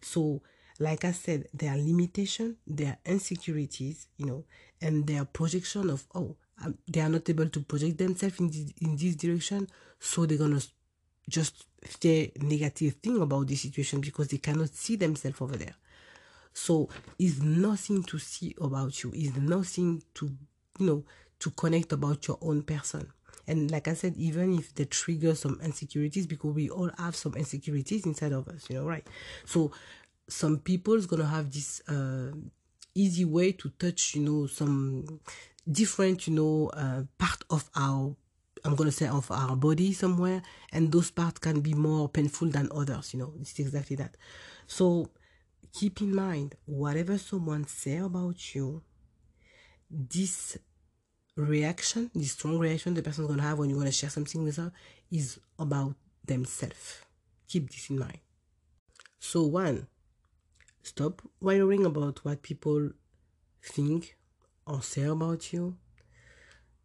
So, 0.00 0.42
like 0.82 1.04
I 1.04 1.12
said, 1.12 1.46
their 1.54 1.76
limitation, 1.76 2.56
their 2.66 2.98
insecurities, 3.06 4.08
you 4.16 4.26
know, 4.26 4.44
and 4.80 5.06
their 5.06 5.24
projection 5.24 5.90
of 5.90 6.04
oh, 6.14 6.36
they 6.88 7.00
are 7.00 7.08
not 7.08 7.28
able 7.30 7.48
to 7.48 7.60
project 7.60 7.98
themselves 7.98 8.38
in 8.40 8.50
in 8.80 8.96
this 8.96 9.16
direction, 9.16 9.68
so 9.98 10.26
they're 10.26 10.38
gonna 10.38 10.60
just 11.28 11.66
say 12.00 12.32
negative 12.40 12.94
thing 13.02 13.20
about 13.20 13.46
the 13.46 13.54
situation 13.56 14.00
because 14.00 14.28
they 14.28 14.38
cannot 14.38 14.70
see 14.70 14.96
themselves 14.96 15.40
over 15.40 15.56
there. 15.56 15.74
So 16.52 16.88
it's 17.18 17.40
nothing 17.40 18.02
to 18.04 18.18
see 18.18 18.54
about 18.60 19.02
you. 19.02 19.12
It's 19.14 19.36
nothing 19.36 20.02
to 20.14 20.30
you 20.78 20.86
know 20.86 21.04
to 21.40 21.50
connect 21.50 21.92
about 21.92 22.26
your 22.28 22.38
own 22.42 22.62
person. 22.62 23.12
And 23.48 23.70
like 23.70 23.88
I 23.88 23.94
said, 23.94 24.14
even 24.16 24.54
if 24.56 24.74
they 24.74 24.84
trigger 24.84 25.34
some 25.34 25.58
insecurities, 25.62 26.26
because 26.28 26.54
we 26.54 26.70
all 26.70 26.90
have 26.98 27.16
some 27.16 27.34
insecurities 27.34 28.06
inside 28.06 28.32
of 28.32 28.46
us, 28.48 28.68
you 28.70 28.76
know, 28.76 28.84
right? 28.84 29.04
So 29.44 29.72
some 30.28 30.58
people 30.58 30.94
is 30.94 31.06
gonna 31.06 31.26
have 31.26 31.52
this 31.52 31.80
uh, 31.88 32.32
easy 32.94 33.24
way 33.24 33.52
to 33.52 33.70
touch, 33.70 34.14
you 34.14 34.22
know, 34.22 34.46
some 34.46 35.20
different, 35.70 36.26
you 36.26 36.34
know, 36.34 36.70
uh, 36.74 37.02
part 37.18 37.44
of 37.50 37.68
our 37.76 38.16
I'm 38.64 38.76
gonna 38.76 38.92
say 38.92 39.08
of 39.08 39.28
our 39.30 39.56
body 39.56 39.92
somewhere, 39.92 40.42
and 40.72 40.92
those 40.92 41.10
parts 41.10 41.40
can 41.40 41.60
be 41.60 41.74
more 41.74 42.08
painful 42.08 42.48
than 42.48 42.68
others. 42.72 43.12
You 43.12 43.20
know, 43.20 43.32
it's 43.40 43.58
exactly 43.58 43.96
that. 43.96 44.16
So 44.66 45.10
keep 45.72 46.00
in 46.00 46.14
mind, 46.14 46.54
whatever 46.66 47.18
someone 47.18 47.66
say 47.66 47.96
about 47.96 48.54
you, 48.54 48.82
this 49.90 50.58
reaction, 51.36 52.10
this 52.14 52.32
strong 52.32 52.58
reaction 52.58 52.94
the 52.94 53.02
person's 53.02 53.28
gonna 53.28 53.42
have 53.42 53.58
when 53.58 53.70
you 53.70 53.76
want 53.76 53.88
to 53.88 53.92
share 53.92 54.10
something 54.10 54.44
with 54.44 54.56
her 54.56 54.72
is 55.10 55.40
about 55.58 55.96
themselves. 56.24 57.00
Keep 57.48 57.70
this 57.70 57.90
in 57.90 57.98
mind. 57.98 58.18
So 59.18 59.42
one, 59.42 59.88
stop 60.82 61.22
worrying 61.40 61.86
about 61.86 62.24
what 62.24 62.42
people 62.42 62.90
think 63.62 64.16
or 64.66 64.82
say 64.82 65.02
about 65.02 65.52
you. 65.52 65.76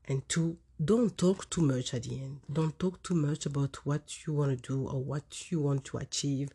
And 0.06 0.28
two, 0.30 0.58
don't 0.84 1.18
talk 1.18 1.50
too 1.50 1.62
much 1.62 1.94
at 1.94 2.04
the 2.04 2.22
end. 2.22 2.42
Don't 2.52 2.78
talk 2.80 3.04
too 3.04 3.16
much 3.16 3.46
about 3.46 3.78
what 3.86 4.26
you 4.26 4.34
want 4.34 4.52
to 4.52 4.70
do 4.70 4.88
or 4.88 5.04
what 5.04 5.52
you 5.52 5.60
want 5.60 5.84
to 5.86 5.98
achieve, 5.98 6.50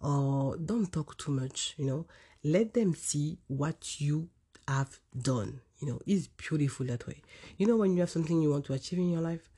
or 0.00 0.56
don't 0.56 0.90
talk 0.92 1.18
too 1.18 1.32
much. 1.32 1.74
You 1.76 1.86
know, 1.86 2.06
let 2.44 2.74
them 2.74 2.94
see 2.94 3.38
what 3.48 4.00
you 4.00 4.28
have 4.68 5.00
done. 5.20 5.60
You 5.80 5.88
know, 5.88 6.00
it's 6.06 6.28
beautiful 6.28 6.86
that 6.86 7.06
way. 7.06 7.20
You 7.58 7.66
know, 7.66 7.76
when 7.76 7.94
you 7.94 8.00
have 8.00 8.10
something 8.10 8.40
you 8.40 8.50
want 8.50 8.64
to 8.66 8.72
achieve 8.72 8.98
in 8.98 9.10
your 9.10 9.20
life, 9.20 9.50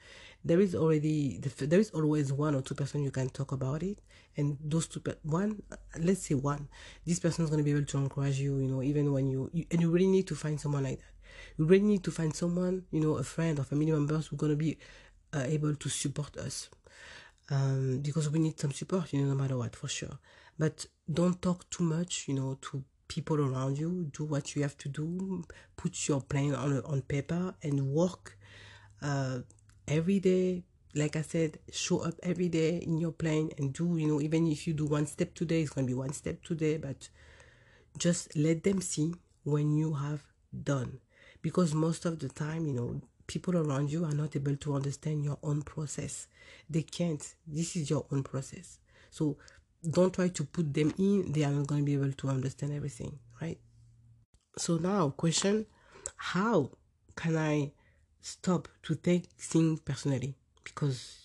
there 0.45 0.61
is 0.61 0.75
already 0.75 1.39
there 1.39 1.81
is 1.81 1.91
always 1.91 2.33
one 2.33 2.55
or 2.55 2.63
two 2.63 2.75
person 2.75 3.03
you 3.03 3.11
can 3.11 3.29
talk 3.29 3.53
about 3.53 3.83
it. 3.83 4.01
And 4.37 4.57
those 4.63 4.87
two 4.87 5.03
one 5.23 5.63
let's 5.99 6.27
say 6.27 6.35
one 6.35 6.69
this 7.05 7.19
person 7.19 7.45
is 7.45 7.51
going 7.51 7.59
to 7.59 7.65
be 7.65 7.73
able 7.73 7.87
to 7.87 7.99
encourage 7.99 8.39
you 8.39 8.59
you 8.59 8.69
know 8.69 8.83
even 8.83 9.13
when 9.13 9.29
you, 9.29 9.51
you 9.53 9.65
and 9.71 9.81
you 9.81 9.91
really 9.91 10.07
need 10.07 10.27
to 10.29 10.35
find 10.35 10.61
someone 10.61 10.85
like 10.85 10.99
that. 10.99 11.13
You 11.57 11.65
really 11.67 11.85
need 11.85 12.05
to 12.05 12.11
find 12.11 12.35
someone 12.35 12.85
you 12.91 13.01
know 13.01 13.17
a 13.17 13.25
friend 13.25 13.59
or 13.59 13.65
family 13.65 13.91
members 13.91 14.29
who's 14.29 14.39
going 14.39 14.53
to 14.53 14.57
be 14.57 14.79
uh, 15.33 15.45
able 15.47 15.75
to 15.75 15.89
support 15.89 16.37
us. 16.37 16.71
Um, 17.51 18.01
because 18.01 18.29
we 18.29 18.39
need 18.39 18.61
some 18.61 18.73
support 18.73 19.13
you 19.13 19.23
know 19.23 19.29
no 19.29 19.35
matter 19.35 19.57
what 19.57 19.75
for 19.75 19.89
sure. 19.89 20.19
But 20.59 20.87
don't 21.13 21.41
talk 21.43 21.69
too 21.71 21.85
much 21.85 22.27
you 22.29 22.35
know 22.35 22.59
to 22.63 22.85
people 23.09 23.41
around 23.41 23.79
you. 23.79 24.09
Do 24.13 24.25
what 24.25 24.55
you 24.55 24.63
have 24.63 24.77
to 24.79 24.89
do. 24.89 25.45
Put 25.77 26.09
your 26.09 26.21
plan 26.21 26.55
on 26.55 26.81
on 26.83 27.03
paper 27.03 27.55
and 27.63 27.89
work 27.89 28.39
uh, 29.03 29.41
every 29.89 30.21
day 30.21 30.65
like 30.95 31.17
I 31.17 31.23
said, 31.23 31.59
show 31.71 32.01
up 32.01 32.15
every 32.23 32.49
day 32.49 32.79
in 32.79 32.99
your 32.99 33.13
plan 33.13 33.51
and 33.59 33.73
do, 33.73 33.97
you 33.97 34.07
know, 34.07 34.21
even 34.21 34.47
if 34.47 34.67
you 34.67 34.73
do 34.75 34.87
one 34.87 35.07
step 35.07 35.35
today, 35.35 35.63
it's 35.63 35.71
going 35.71 35.87
to 35.87 35.91
be 35.91 35.99
one 35.99 36.13
step 36.13 36.43
today, 36.43 36.77
but 36.77 37.09
just 37.99 38.35
let 38.37 38.65
them 38.65 38.81
see 38.81 39.15
when 39.45 39.77
you 39.77 39.95
have 39.95 40.23
done. 40.65 41.01
Because 41.43 41.75
most 41.75 42.05
of 42.05 42.19
the 42.19 42.29
time, 42.29 42.67
you 42.67 42.73
know, 42.75 43.01
people 43.27 43.57
around 43.57 43.91
you 43.93 44.05
are 44.05 44.15
not 44.15 44.35
able 44.35 44.57
to 44.57 44.75
understand 44.75 45.25
your 45.25 45.39
own 45.43 45.63
process. 45.63 46.27
They 46.69 46.83
can't. 46.83 47.23
This 47.47 47.77
is 47.77 47.91
your 47.91 48.07
own 48.11 48.23
process. 48.23 48.79
So 49.11 49.37
don't 49.89 50.15
try 50.15 50.29
to 50.29 50.45
put 50.45 50.73
them 50.73 50.93
in. 50.99 51.33
They 51.33 51.45
are 51.45 51.53
not 51.53 51.67
going 51.67 51.83
to 51.83 51.87
be 51.87 51.95
able 51.95 52.13
to 52.13 52.29
understand 52.29 52.73
everything, 52.73 53.19
right? 53.41 53.59
So 54.57 54.79
now, 54.79 55.11
question 55.11 55.67
How 56.17 56.71
can 57.15 57.37
I 57.37 57.73
stop 58.21 58.69
to 58.83 58.95
take 58.95 59.27
things 59.39 59.81
personally 59.81 60.35
because 60.65 61.19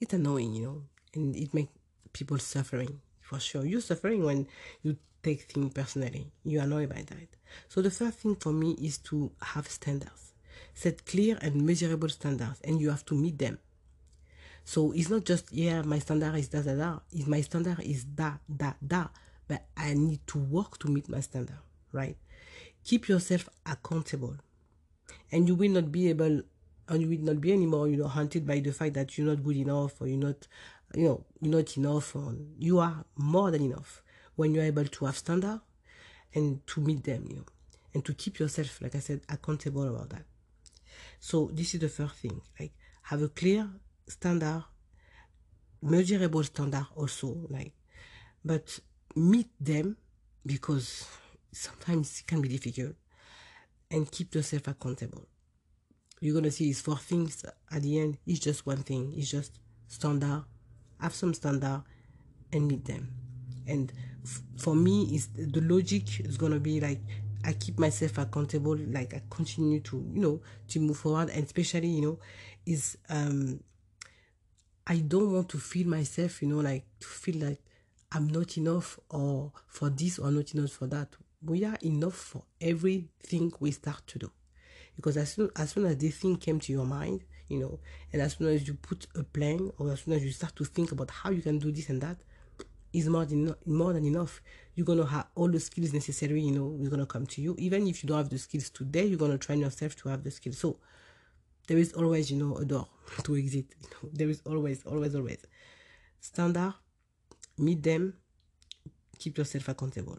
it's 0.00 0.12
annoying, 0.12 0.54
you 0.54 0.62
know, 0.64 0.82
and 1.14 1.36
it 1.36 1.54
makes 1.54 1.72
people 2.12 2.38
suffering 2.38 3.00
for 3.20 3.38
sure. 3.40 3.64
You're 3.64 3.80
suffering 3.80 4.24
when 4.24 4.46
you 4.82 4.96
take 5.22 5.42
things 5.42 5.72
personally. 5.72 6.30
You're 6.44 6.64
annoyed 6.64 6.88
by 6.88 7.02
that. 7.02 7.28
So 7.68 7.82
the 7.82 7.90
first 7.90 8.18
thing 8.18 8.36
for 8.36 8.52
me 8.52 8.72
is 8.72 8.98
to 8.98 9.30
have 9.40 9.68
standards. 9.68 10.32
Set 10.74 11.04
clear 11.06 11.38
and 11.40 11.66
measurable 11.66 12.08
standards 12.08 12.60
and 12.64 12.80
you 12.80 12.90
have 12.90 13.04
to 13.06 13.14
meet 13.14 13.38
them. 13.38 13.58
So 14.64 14.92
it's 14.92 15.10
not 15.10 15.24
just 15.24 15.52
yeah, 15.52 15.82
my 15.82 15.98
standard 15.98 16.36
is 16.36 16.48
da 16.48 16.62
da 16.62 16.74
da. 16.74 16.98
Is 17.12 17.26
my 17.26 17.40
standard 17.40 17.80
is 17.80 18.04
da 18.04 18.34
da 18.54 18.74
da. 18.86 19.08
But 19.48 19.64
I 19.76 19.94
need 19.94 20.26
to 20.28 20.38
work 20.38 20.78
to 20.78 20.88
meet 20.88 21.08
my 21.08 21.20
standard, 21.20 21.58
right? 21.90 22.16
Keep 22.84 23.08
yourself 23.08 23.48
accountable 23.66 24.36
and 25.32 25.48
you 25.48 25.54
will 25.54 25.70
not 25.70 25.90
be 25.90 26.08
able 26.08 26.42
and 26.88 27.02
you 27.02 27.08
will 27.08 27.24
not 27.24 27.40
be 27.40 27.52
anymore 27.52 27.88
you 27.88 27.96
know 27.96 28.06
haunted 28.08 28.46
by 28.46 28.60
the 28.60 28.72
fact 28.72 28.94
that 28.94 29.16
you're 29.16 29.26
not 29.26 29.42
good 29.42 29.56
enough 29.56 30.00
or 30.00 30.06
you're 30.06 30.18
not 30.18 30.46
you 30.94 31.04
know 31.04 31.24
you're 31.40 31.54
not 31.54 31.76
enough 31.76 32.14
or 32.14 32.34
you 32.58 32.78
are 32.78 33.04
more 33.16 33.50
than 33.50 33.62
enough 33.62 34.02
when 34.36 34.54
you're 34.54 34.64
able 34.64 34.84
to 34.84 35.06
have 35.06 35.16
standard 35.16 35.60
and 36.34 36.64
to 36.66 36.80
meet 36.80 37.02
them 37.04 37.24
you 37.28 37.36
know 37.36 37.44
and 37.94 38.04
to 38.04 38.14
keep 38.14 38.38
yourself 38.38 38.80
like 38.82 38.94
i 38.94 38.98
said 38.98 39.20
accountable 39.28 39.88
about 39.88 40.10
that. 40.10 40.22
So 41.20 41.50
this 41.52 41.74
is 41.74 41.80
the 41.80 41.88
first 41.88 42.16
thing 42.16 42.40
like 42.58 42.72
have 43.02 43.22
a 43.22 43.28
clear 43.28 43.68
standard 44.08 44.64
measurable 45.80 46.42
standard 46.44 46.86
also 46.96 47.46
like 47.48 47.72
but 48.44 48.78
meet 49.14 49.48
them 49.60 49.96
because 50.44 51.06
sometimes 51.52 52.20
it 52.20 52.26
can 52.26 52.40
be 52.40 52.48
difficult 52.48 52.94
and 53.92 54.10
keep 54.10 54.34
yourself 54.34 54.66
accountable. 54.68 55.26
You're 56.20 56.34
gonna 56.34 56.50
see 56.50 56.70
it's 56.70 56.80
four 56.80 56.96
things 56.96 57.44
at 57.70 57.82
the 57.82 57.98
end. 58.00 58.18
It's 58.26 58.40
just 58.40 58.66
one 58.66 58.82
thing. 58.82 59.12
It's 59.16 59.30
just 59.30 59.58
standard. 59.88 60.44
Have 61.00 61.14
some 61.14 61.34
standard 61.34 61.82
and 62.52 62.68
meet 62.68 62.84
them. 62.84 63.12
And 63.66 63.92
f- 64.24 64.42
for 64.56 64.74
me, 64.74 65.14
is 65.14 65.28
the 65.34 65.60
logic 65.60 66.20
is 66.20 66.36
gonna 66.38 66.60
be 66.60 66.80
like 66.80 67.00
I 67.44 67.52
keep 67.52 67.78
myself 67.78 68.18
accountable. 68.18 68.76
Like 68.76 69.14
I 69.14 69.22
continue 69.30 69.80
to 69.80 69.96
you 70.14 70.20
know 70.20 70.40
to 70.68 70.80
move 70.80 70.96
forward, 70.96 71.30
and 71.30 71.44
especially 71.44 71.88
you 71.88 72.02
know 72.02 72.18
is 72.64 72.96
um 73.08 73.60
I 74.86 74.98
don't 74.98 75.32
want 75.32 75.48
to 75.50 75.58
feel 75.58 75.86
myself 75.88 76.40
you 76.42 76.48
know 76.48 76.60
like 76.60 76.84
to 77.00 77.06
feel 77.06 77.46
like 77.48 77.60
I'm 78.12 78.28
not 78.28 78.56
enough 78.56 78.98
or 79.10 79.52
for 79.66 79.90
this 79.90 80.18
or 80.18 80.30
not 80.30 80.54
enough 80.54 80.70
for 80.70 80.86
that 80.88 81.08
we 81.44 81.64
are 81.64 81.78
enough 81.82 82.14
for 82.14 82.42
everything 82.60 83.52
we 83.60 83.70
start 83.70 84.06
to 84.08 84.18
do. 84.18 84.30
Because 84.96 85.16
as 85.16 85.32
soon 85.32 85.50
as 85.56 85.70
soon 85.70 85.86
as 85.86 85.96
this 85.96 86.16
thing 86.18 86.36
came 86.36 86.60
to 86.60 86.72
your 86.72 86.84
mind, 86.84 87.24
you 87.48 87.58
know, 87.58 87.80
and 88.12 88.22
as 88.22 88.34
soon 88.34 88.48
as 88.48 88.66
you 88.66 88.74
put 88.74 89.06
a 89.16 89.22
plan 89.22 89.70
or 89.78 89.92
as 89.92 90.02
soon 90.02 90.14
as 90.14 90.24
you 90.24 90.30
start 90.30 90.54
to 90.56 90.64
think 90.64 90.92
about 90.92 91.10
how 91.10 91.30
you 91.30 91.42
can 91.42 91.58
do 91.58 91.72
this 91.72 91.88
and 91.88 92.00
that, 92.02 92.18
is 92.92 93.08
more 93.08 93.24
than 93.24 93.54
more 93.66 93.92
than 93.92 94.04
enough. 94.04 94.42
You're 94.74 94.86
gonna 94.86 95.06
have 95.06 95.26
all 95.34 95.48
the 95.48 95.60
skills 95.60 95.92
necessary, 95.92 96.42
you 96.42 96.52
know, 96.52 96.76
is 96.80 96.88
gonna 96.88 97.06
come 97.06 97.26
to 97.26 97.42
you. 97.42 97.54
Even 97.58 97.86
if 97.86 98.02
you 98.02 98.08
don't 98.08 98.18
have 98.18 98.28
the 98.28 98.38
skills 98.38 98.70
today, 98.70 99.06
you're 99.06 99.18
gonna 99.18 99.38
train 99.38 99.60
yourself 99.60 99.96
to 99.96 100.08
have 100.08 100.22
the 100.22 100.30
skills. 100.30 100.58
So 100.58 100.78
there 101.66 101.78
is 101.78 101.92
always, 101.94 102.30
you 102.30 102.38
know, 102.38 102.56
a 102.56 102.64
door 102.64 102.88
to 103.24 103.36
exit. 103.36 103.66
You 103.80 103.88
know, 103.88 104.10
there 104.12 104.28
is 104.28 104.42
always, 104.46 104.84
always, 104.84 105.14
always. 105.14 105.44
Standard, 106.20 106.74
meet 107.58 107.82
them, 107.82 108.14
keep 109.18 109.38
yourself 109.38 109.68
accountable. 109.68 110.18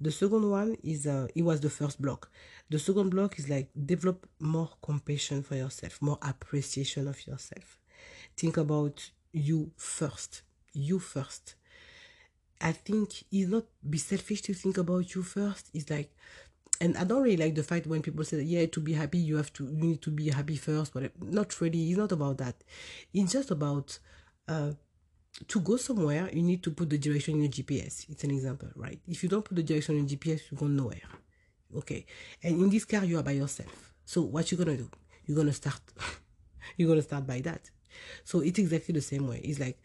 The 0.00 0.12
second 0.12 0.50
one 0.50 0.76
is 0.82 1.06
uh, 1.06 1.28
it 1.34 1.42
was 1.42 1.60
the 1.60 1.70
first 1.70 2.00
block. 2.00 2.30
The 2.68 2.78
second 2.78 3.10
block 3.10 3.38
is 3.38 3.48
like 3.48 3.70
develop 3.86 4.28
more 4.38 4.70
compassion 4.82 5.42
for 5.42 5.56
yourself, 5.56 6.02
more 6.02 6.18
appreciation 6.22 7.08
of 7.08 7.26
yourself. 7.26 7.78
Think 8.36 8.56
about 8.56 9.10
you 9.32 9.70
first. 9.76 10.42
You 10.72 10.98
first. 10.98 11.54
I 12.60 12.72
think 12.72 13.24
it's 13.30 13.48
not 13.48 13.64
be 13.88 13.98
selfish 13.98 14.42
to 14.42 14.54
think 14.54 14.78
about 14.78 15.14
you 15.14 15.22
first. 15.22 15.70
It's 15.72 15.88
like 15.88 16.10
and 16.80 16.96
I 16.96 17.04
don't 17.04 17.22
really 17.22 17.36
like 17.36 17.54
the 17.54 17.62
fact 17.62 17.86
when 17.86 18.02
people 18.02 18.24
say, 18.24 18.42
yeah, 18.42 18.66
to 18.66 18.80
be 18.80 18.92
happy, 18.92 19.18
you 19.18 19.36
have 19.36 19.52
to, 19.54 19.64
you 19.64 19.86
need 19.86 20.02
to 20.02 20.10
be 20.10 20.28
happy 20.28 20.56
first. 20.56 20.92
But 20.92 21.10
not 21.22 21.58
really. 21.60 21.88
It's 21.88 21.98
not 21.98 22.12
about 22.12 22.38
that. 22.38 22.56
It's 23.14 23.32
just 23.32 23.50
about 23.50 23.98
uh, 24.48 24.72
to 25.48 25.60
go 25.60 25.76
somewhere, 25.76 26.30
you 26.32 26.42
need 26.42 26.62
to 26.62 26.70
put 26.70 26.88
the 26.88 26.98
direction 26.98 27.34
in 27.34 27.42
your 27.42 27.50
GPS. 27.50 28.08
It's 28.08 28.24
an 28.24 28.30
example, 28.30 28.68
right? 28.74 28.98
If 29.06 29.22
you 29.22 29.28
don't 29.28 29.44
put 29.44 29.56
the 29.56 29.62
direction 29.62 29.96
in 29.96 30.06
GPS, 30.06 30.50
you 30.50 30.56
go 30.56 30.66
nowhere. 30.66 31.02
Okay. 31.76 32.06
And 32.42 32.60
in 32.60 32.70
this 32.70 32.84
car, 32.84 33.04
you 33.04 33.18
are 33.18 33.22
by 33.22 33.32
yourself. 33.32 33.92
So 34.04 34.22
what 34.22 34.50
you 34.50 34.56
gonna 34.56 34.76
do? 34.76 34.88
You're 35.26 35.36
gonna 35.36 35.52
start. 35.52 35.80
you're 36.76 36.88
gonna 36.88 37.02
start 37.02 37.26
by 37.26 37.40
that. 37.40 37.70
So 38.24 38.40
it's 38.40 38.58
exactly 38.58 38.94
the 38.94 39.00
same 39.00 39.28
way. 39.28 39.40
It's 39.44 39.60
like 39.60 39.78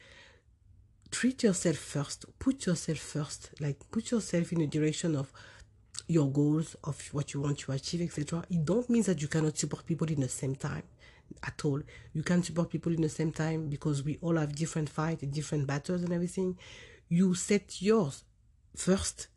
treat 1.09 1.43
yourself 1.43 1.77
first. 1.77 2.25
Put 2.39 2.65
yourself 2.65 2.99
first. 2.99 3.51
Like 3.59 3.79
put 3.91 4.11
yourself 4.11 4.53
in 4.53 4.59
the 4.59 4.67
direction 4.67 5.15
of 5.15 5.31
your 6.07 6.29
goals, 6.29 6.75
of 6.83 7.01
what 7.13 7.33
you 7.33 7.41
want 7.41 7.59
to 7.59 7.71
achieve, 7.73 8.01
etc. 8.01 8.43
It 8.49 8.63
don't 8.63 8.89
mean 8.89 9.03
that 9.03 9.21
you 9.21 9.27
cannot 9.27 9.57
support 9.57 9.85
people 9.85 10.07
in 10.07 10.21
the 10.21 10.29
same 10.29 10.55
time 10.55 10.83
at 11.43 11.63
all. 11.65 11.81
You 12.13 12.23
can't 12.23 12.45
support 12.45 12.69
people 12.69 12.93
in 12.93 13.01
the 13.01 13.09
same 13.09 13.31
time 13.31 13.69
because 13.69 14.03
we 14.03 14.17
all 14.21 14.37
have 14.37 14.55
different 14.55 14.89
fights, 14.89 15.23
different 15.23 15.67
battles, 15.67 16.03
and 16.03 16.13
everything. 16.13 16.57
You 17.09 17.33
set 17.35 17.81
yours 17.81 18.23
first, 18.75 19.27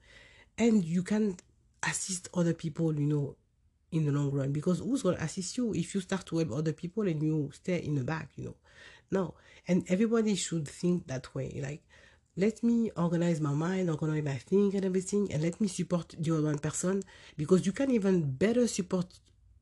and 0.56 0.84
you 0.84 1.02
can 1.02 1.36
assist 1.82 2.28
other 2.34 2.54
people. 2.54 2.94
You 2.94 3.06
know, 3.06 3.36
in 3.92 4.06
the 4.06 4.12
long 4.12 4.30
run, 4.30 4.52
because 4.52 4.80
who's 4.80 5.02
gonna 5.02 5.16
assist 5.18 5.56
you 5.56 5.72
if 5.74 5.94
you 5.94 6.00
start 6.00 6.26
to 6.26 6.38
help 6.38 6.52
other 6.52 6.72
people 6.72 7.06
and 7.06 7.22
you 7.22 7.50
stay 7.52 7.78
in 7.78 7.94
the 7.94 8.04
back? 8.04 8.30
You 8.36 8.44
know, 8.44 8.56
no. 9.10 9.34
And 9.66 9.84
everybody 9.88 10.34
should 10.34 10.68
think 10.68 11.06
that 11.06 11.34
way. 11.34 11.60
Like, 11.62 11.82
let 12.36 12.62
me 12.62 12.90
organize 12.96 13.40
my 13.40 13.52
mind, 13.52 13.88
organize 13.88 14.24
my 14.24 14.36
thing 14.36 14.74
and 14.74 14.84
everything, 14.84 15.32
and 15.32 15.42
let 15.42 15.60
me 15.60 15.68
support 15.68 16.14
the 16.18 16.32
other 16.32 16.42
one 16.42 16.58
person 16.58 17.02
because 17.36 17.64
you 17.64 17.72
can 17.72 17.90
even 17.90 18.32
better 18.32 18.66
support 18.66 19.06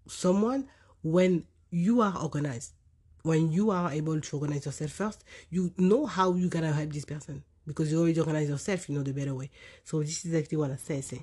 someone 0.08 0.68
when 1.02 1.44
you 1.73 2.02
are 2.02 2.17
organized. 2.23 2.75
When 3.23 3.50
you 3.50 3.71
are 3.71 3.91
able 3.91 4.21
to 4.21 4.37
organize 4.37 4.67
yourself 4.67 4.91
first, 4.93 5.25
you 5.49 5.73
know 5.79 6.07
how 6.07 6.35
you're 6.35 6.50
gonna 6.50 6.73
help 6.73 6.93
this 6.93 7.05
person 7.05 7.43
because 7.67 7.91
you 7.91 8.00
already 8.00 8.21
organize 8.21 8.49
yourself, 8.49 8.88
you 8.88 8.95
know 8.95 9.02
the 9.02 9.12
better 9.12 9.35
way. 9.35 9.50
So 9.85 10.00
this 10.00 10.25
is 10.25 10.33
exactly 10.35 10.59
what 10.59 10.71
I 10.71 10.76
say. 10.76 11.00
Say, 11.00 11.23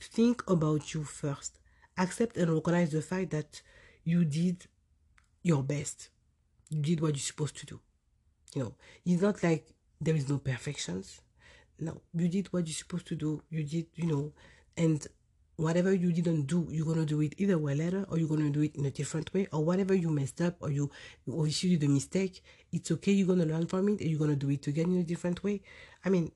think 0.00 0.42
about 0.50 0.92
you 0.92 1.04
first. 1.04 1.58
Accept 1.98 2.36
and 2.36 2.52
recognize 2.52 2.90
the 2.90 3.02
fact 3.02 3.30
that 3.30 3.62
you 4.04 4.24
did 4.24 4.66
your 5.42 5.62
best. 5.62 6.08
You 6.68 6.82
did 6.82 7.00
what 7.00 7.14
you're 7.14 7.18
supposed 7.18 7.56
to 7.58 7.66
do. 7.66 7.80
You 8.54 8.62
know, 8.62 8.74
it's 9.04 9.22
not 9.22 9.42
like 9.42 9.68
there 10.00 10.16
is 10.16 10.28
no 10.28 10.38
perfections. 10.38 11.20
No, 11.78 12.00
you 12.14 12.28
did 12.28 12.52
what 12.52 12.66
you're 12.66 12.74
supposed 12.74 13.06
to 13.08 13.14
do. 13.14 13.42
You 13.50 13.62
did, 13.62 13.86
you 13.94 14.06
know, 14.06 14.32
and 14.76 15.06
whatever 15.56 15.92
you 15.92 16.12
didn't 16.12 16.42
do, 16.42 16.68
you're 16.70 16.86
gonna 16.86 17.06
do 17.06 17.20
it 17.22 17.34
either 17.38 17.58
way 17.58 17.74
later, 17.74 18.06
or 18.10 18.18
you're 18.18 18.28
gonna 18.28 18.50
do 18.50 18.62
it 18.62 18.76
in 18.76 18.84
a 18.86 18.90
different 18.90 19.32
way, 19.34 19.46
or 19.52 19.64
whatever 19.64 19.94
you 19.94 20.10
messed 20.10 20.40
up, 20.40 20.56
or 20.60 20.70
you 20.70 20.90
or 21.26 21.46
if 21.46 21.64
you 21.64 21.76
did 21.76 21.88
a 21.88 21.92
mistake, 21.92 22.42
it's 22.72 22.90
okay. 22.90 23.12
You're 23.12 23.26
gonna 23.26 23.46
learn 23.46 23.66
from 23.66 23.88
it, 23.88 24.00
and 24.00 24.10
you're 24.10 24.18
gonna 24.18 24.36
do 24.36 24.50
it 24.50 24.66
again 24.66 24.92
in 24.92 25.00
a 25.00 25.04
different 25.04 25.42
way. 25.42 25.62
I 26.04 26.10
mean, 26.10 26.30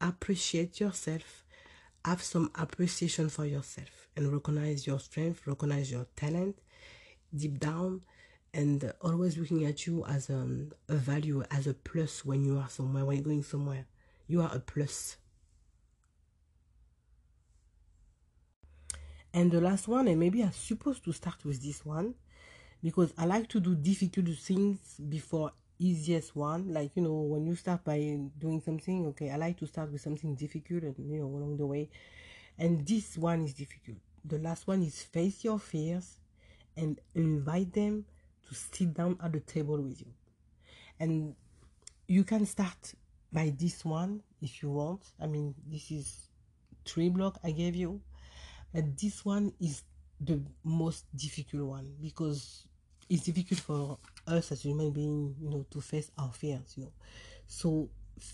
appreciate 0.00 0.80
yourself, 0.80 1.44
have 2.04 2.22
some 2.22 2.50
appreciation 2.54 3.28
for 3.28 3.44
yourself, 3.44 4.08
and 4.16 4.32
recognize 4.32 4.86
your 4.86 5.00
strength, 5.00 5.46
recognize 5.46 5.92
your 5.92 6.06
talent 6.16 6.58
deep 7.34 7.58
down, 7.60 8.02
and 8.54 8.92
always 9.00 9.36
looking 9.36 9.64
at 9.64 9.86
you 9.86 10.04
as 10.06 10.28
um, 10.30 10.72
a 10.88 10.94
value, 10.94 11.42
as 11.50 11.66
a 11.66 11.74
plus 11.74 12.24
when 12.24 12.44
you 12.44 12.58
are 12.58 12.68
somewhere, 12.68 13.04
when 13.04 13.16
you're 13.16 13.24
going 13.24 13.42
somewhere. 13.42 13.86
You 14.26 14.42
are 14.42 14.50
a 14.54 14.60
plus 14.60 15.16
And 19.34 19.50
the 19.50 19.60
last 19.60 19.88
one, 19.88 20.08
and 20.08 20.20
maybe 20.20 20.42
I'm 20.42 20.52
supposed 20.52 21.04
to 21.04 21.12
start 21.12 21.44
with 21.44 21.62
this 21.62 21.86
one 21.86 22.14
because 22.82 23.14
I 23.16 23.24
like 23.24 23.48
to 23.48 23.60
do 23.60 23.74
difficult 23.74 24.28
things 24.36 25.00
before 25.08 25.52
easiest 25.78 26.36
one. 26.36 26.72
Like, 26.72 26.96
you 26.96 27.02
know, 27.02 27.14
when 27.14 27.46
you 27.46 27.54
start 27.54 27.82
by 27.82 27.96
doing 28.38 28.60
something, 28.60 29.06
okay, 29.06 29.30
I 29.30 29.36
like 29.36 29.58
to 29.60 29.66
start 29.66 29.90
with 29.90 30.02
something 30.02 30.34
difficult 30.34 30.82
and, 30.82 30.94
you 30.98 31.20
know, 31.20 31.26
along 31.26 31.56
the 31.56 31.66
way. 31.66 31.88
And 32.58 32.86
this 32.86 33.16
one 33.16 33.44
is 33.44 33.54
difficult. 33.54 33.96
The 34.24 34.38
last 34.38 34.66
one 34.66 34.82
is 34.82 35.02
face 35.02 35.42
your 35.44 35.58
fears 35.58 36.18
and 36.76 37.00
invite 37.14 37.72
them 37.72 38.04
to 38.48 38.54
sit 38.54 38.92
down 38.92 39.18
at 39.22 39.32
the 39.32 39.40
table 39.40 39.80
with 39.80 40.00
you. 40.00 40.12
And 41.00 41.34
you 42.06 42.22
can 42.24 42.44
start 42.44 42.94
by 43.32 43.54
this 43.58 43.82
one 43.82 44.22
if 44.42 44.62
you 44.62 44.70
want. 44.70 45.04
I 45.18 45.26
mean, 45.26 45.54
this 45.66 45.90
is 45.90 46.28
three 46.84 47.08
block 47.08 47.38
I 47.42 47.52
gave 47.52 47.74
you 47.74 48.02
and 48.74 48.96
this 48.98 49.24
one 49.24 49.52
is 49.60 49.82
the 50.20 50.40
most 50.64 51.04
difficult 51.16 51.64
one 51.64 51.94
because 52.00 52.66
it's 53.10 53.24
difficult 53.24 53.60
for 53.60 53.98
us 54.26 54.52
as 54.52 54.62
human 54.62 54.90
beings, 54.90 55.36
you 55.40 55.50
know, 55.50 55.66
to 55.70 55.80
face 55.80 56.10
our 56.18 56.32
fears, 56.32 56.74
you 56.76 56.84
know. 56.84 56.92
So 57.46 57.90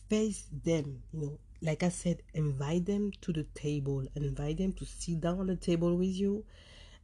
face 0.08 0.44
them, 0.64 1.02
you 1.12 1.20
know. 1.20 1.38
Like 1.60 1.82
I 1.82 1.88
said, 1.88 2.22
invite 2.34 2.86
them 2.86 3.10
to 3.22 3.32
the 3.32 3.44
table, 3.54 4.06
invite 4.14 4.58
them 4.58 4.72
to 4.74 4.84
sit 4.84 5.20
down 5.20 5.40
on 5.40 5.46
the 5.48 5.56
table 5.56 5.96
with 5.96 6.14
you 6.14 6.44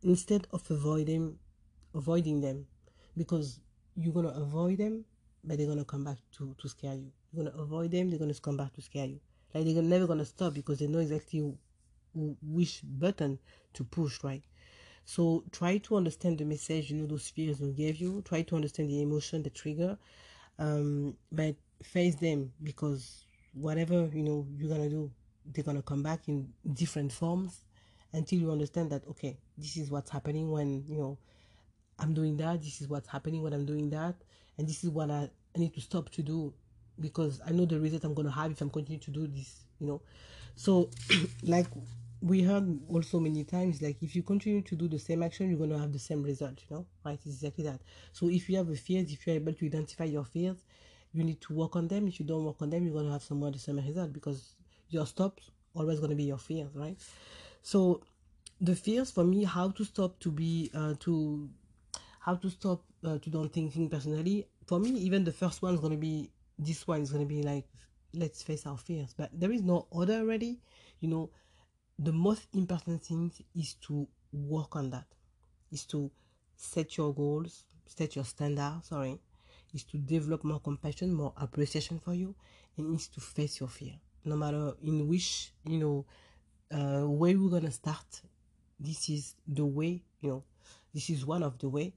instead 0.03 0.47
of 0.53 0.71
avoiding 0.71 1.37
avoiding 1.95 2.41
them 2.41 2.67
because 3.17 3.61
you're 3.97 4.13
gonna 4.13 4.29
avoid 4.29 4.79
them 4.79 5.05
but 5.45 5.59
they're 5.59 5.67
gonna 5.67 5.85
come 5.85 6.05
back 6.05 6.17
to, 6.33 6.55
to 6.61 6.69
scare 6.69 6.95
you. 6.95 7.11
You're 7.33 7.45
gonna 7.45 7.57
avoid 7.63 7.91
them, 7.91 8.11
they're 8.11 8.19
gonna 8.19 8.35
come 8.35 8.57
back 8.57 8.73
to 8.75 8.83
scare 8.83 9.07
you. 9.07 9.21
Like 9.53 9.65
they're 9.65 9.83
never 9.83 10.07
gonna 10.07 10.25
stop 10.25 10.55
because 10.55 10.79
they 10.79 10.87
know 10.87 10.99
exactly 10.99 11.55
which 12.15 12.81
button 12.85 13.39
to 13.75 13.85
push, 13.85 14.23
right? 14.23 14.43
So 15.05 15.45
try 15.53 15.79
to 15.79 15.97
understand 15.97 16.39
the 16.39 16.45
message, 16.45 16.91
you 16.91 16.97
know, 16.97 17.07
those 17.07 17.29
fears 17.29 17.61
will 17.61 17.73
give 17.73 17.97
you. 17.97 18.23
Try 18.23 18.43
to 18.43 18.57
understand 18.57 18.89
the 18.89 19.03
emotion, 19.03 19.43
the 19.43 19.51
trigger, 19.51 19.99
um, 20.59 21.17
but 21.31 21.57
face 21.83 22.15
them 22.15 22.53
because 22.63 23.27
whatever 23.53 24.09
you 24.13 24.23
know 24.23 24.47
you're 24.57 24.71
gonna 24.71 24.89
do, 24.89 25.11
they're 25.53 25.65
gonna 25.65 25.83
come 25.83 26.03
back 26.03 26.29
in 26.29 26.49
different 26.73 27.13
forms 27.13 27.65
until 28.13 28.39
you 28.39 28.51
understand 28.51 28.91
that 28.91 29.07
okay, 29.09 29.37
this 29.59 29.77
is 29.77 29.91
what's 29.91 30.11
happening 30.11 30.51
when 30.51 30.85
you 30.89 30.97
know 30.97 31.19
I'm 31.99 32.15
doing 32.15 32.37
that. 32.39 32.63
This 32.63 32.81
is 32.81 32.89
what's 32.89 33.09
happening 33.09 33.43
when 33.43 33.53
I'm 33.53 33.67
doing 33.67 33.91
that, 33.91 34.15
and 34.59 34.67
this 34.67 34.85
is 34.85 34.91
what 34.91 35.11
I, 35.11 35.29
I 35.55 35.59
need 35.59 35.75
to 35.75 35.81
stop 35.81 36.09
to 36.11 36.23
do 36.23 36.53
because 37.01 37.41
I 37.47 37.51
know 37.51 37.67
the 37.67 37.79
result 37.79 38.05
I'm 38.05 38.15
gonna 38.15 38.31
have 38.31 38.51
if 38.53 38.61
I'm 38.61 38.71
continuing 38.71 39.01
to 39.05 39.11
do 39.11 39.27
this. 39.27 39.65
You 39.81 39.87
know, 39.89 40.03
so 40.57 40.89
like 41.43 41.67
we 42.21 42.43
heard 42.43 42.79
also 42.89 43.21
many 43.21 43.45
times 43.45 43.83
like 43.83 44.03
if 44.03 44.17
you 44.17 44.23
continue 44.23 44.63
to 44.63 44.75
do 44.75 44.89
the 44.89 44.99
same 44.99 45.23
action 45.23 45.49
you're 45.49 45.59
going 45.59 45.71
to 45.71 45.79
have 45.79 45.93
the 45.93 45.99
same 45.99 46.23
result 46.23 46.59
you 46.69 46.77
know? 46.77 46.87
Right 47.05 47.19
it's 47.25 47.27
exactly 47.37 47.65
that. 47.65 47.81
So 48.13 48.29
if 48.29 48.49
you 48.49 48.57
have 48.57 48.69
a 48.71 48.77
fears 48.77 49.13
if 49.13 49.27
you're 49.27 49.37
able 49.37 49.53
to 49.53 49.67
identify 49.67 50.05
your 50.05 50.25
fears 50.25 50.57
you 51.13 51.23
need 51.23 51.41
to 51.43 51.53
work 51.53 51.77
on 51.77 51.87
them. 51.87 52.09
If 52.09 52.19
you 52.19 52.27
don't 52.27 52.45
work 52.45 52.61
on 52.61 52.71
them 52.71 52.85
you're 52.85 52.93
going 52.93 53.07
to 53.07 53.13
have 53.13 53.23
somewhat 53.23 53.53
the 53.53 53.59
same 53.59 53.77
result 53.77 54.13
because 54.13 54.55
your 54.89 55.07
stops 55.07 55.51
always 55.75 55.99
going 55.99 56.11
to 56.11 56.17
be 56.17 56.25
your 56.25 56.39
fears 56.39 56.71
right? 56.75 56.97
So 57.63 58.03
the 58.61 58.75
fears 58.75 59.11
for 59.11 59.25
me 59.25 59.45
how 59.45 59.71
to 59.71 59.85
stop 59.85 60.19
to 60.21 60.31
be 60.31 60.71
uh, 60.75 60.95
to 61.01 61.51
how 62.21 62.37
to 62.37 62.49
stop 62.49 62.83
uh, 63.05 63.19
to 63.19 63.31
don't 63.31 63.53
think 63.53 63.91
personally 63.91 64.47
for 64.67 64.79
me 64.79 64.91
even 64.91 65.25
the 65.25 65.33
first 65.33 65.61
one 65.61 65.75
is 65.75 65.81
going 65.81 65.93
to 65.93 65.99
be 65.99 66.31
this 66.59 66.87
one 66.87 67.03
is 67.03 67.11
going 67.11 67.27
to 67.27 67.29
be 67.29 67.43
like 67.43 67.67
let's 68.15 68.43
face 68.43 68.65
our 68.65 68.79
fears. 68.79 69.13
But 69.17 69.31
there 69.39 69.51
is 69.51 69.63
no 69.63 69.87
order 69.91 70.15
already 70.15 70.61
you 71.01 71.09
know 71.09 71.31
the 71.99 72.13
most 72.13 72.47
important 72.55 73.03
thing 73.05 73.33
is 73.55 73.75
to 73.75 74.07
work 74.33 74.77
on 74.77 74.91
that. 74.91 75.07
Is 75.73 75.85
to 75.87 76.11
set 76.57 76.97
your 76.97 77.13
goals 77.15 77.65
set 77.87 78.17
your 78.17 78.25
standard 78.25 78.81
sorry. 78.83 79.19
Is 79.73 79.85
to 79.85 79.99
develop 79.99 80.45
more 80.45 80.61
compassion 80.61 81.13
more 81.13 81.33
appreciation 81.37 81.99
for 81.99 82.15
you 82.15 82.35
and 82.77 82.95
is 82.95 83.09
to 83.09 83.21
face 83.21 83.61
your 83.61 83.69
fear. 83.69 83.95
No 84.25 84.37
matter 84.37 84.73
in 84.83 85.09
which 85.09 85.53
you 85.65 85.79
know 85.79 86.05
uh, 86.73 87.09
way 87.09 87.35
we're 87.37 87.51
gonna 87.51 87.71
start 87.71 88.23
this 88.81 89.09
is 89.09 89.35
the 89.47 89.65
way 89.65 90.03
you 90.21 90.29
know 90.31 90.43
this 90.93 91.11
is 91.11 91.25
one 91.27 91.43
of 91.43 91.59
the 91.59 91.69
way 91.69 91.93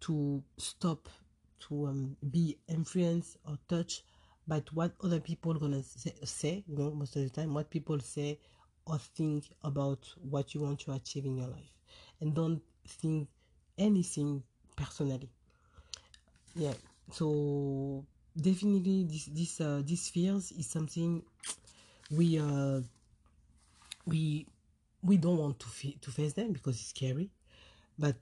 to 0.00 0.42
stop 0.58 1.08
to 1.60 1.86
um, 1.86 2.16
be 2.30 2.58
influenced 2.68 3.36
or 3.46 3.56
touched 3.68 4.02
by 4.48 4.62
what 4.72 4.92
other 5.04 5.20
people 5.20 5.54
gonna 5.54 5.82
say, 5.82 6.12
say 6.24 6.64
you 6.66 6.76
know 6.76 6.90
most 6.90 7.14
of 7.16 7.22
the 7.22 7.30
time 7.30 7.54
what 7.54 7.70
people 7.70 7.98
say 8.00 8.38
or 8.86 8.98
think 8.98 9.44
about 9.62 10.06
what 10.30 10.54
you 10.54 10.60
want 10.60 10.80
to 10.80 10.92
achieve 10.92 11.24
in 11.24 11.36
your 11.36 11.48
life. 11.48 11.72
And 12.20 12.34
don't 12.34 12.62
think 12.86 13.28
anything 13.78 14.42
personally. 14.76 15.30
Yeah. 16.54 16.74
So 17.10 18.04
definitely 18.36 19.04
this 19.04 19.26
this 19.26 19.60
uh, 19.60 19.82
this 19.84 20.08
fears 20.08 20.52
is 20.52 20.66
something 20.66 21.22
we 22.10 22.38
uh 22.38 22.80
we 24.06 24.46
we 25.02 25.16
don't 25.16 25.38
want 25.38 25.58
to 25.60 25.66
fa- 25.66 25.98
to 26.00 26.10
face 26.10 26.32
them 26.34 26.52
because 26.52 26.76
it's 26.76 26.88
scary. 26.88 27.30
But 27.98 28.16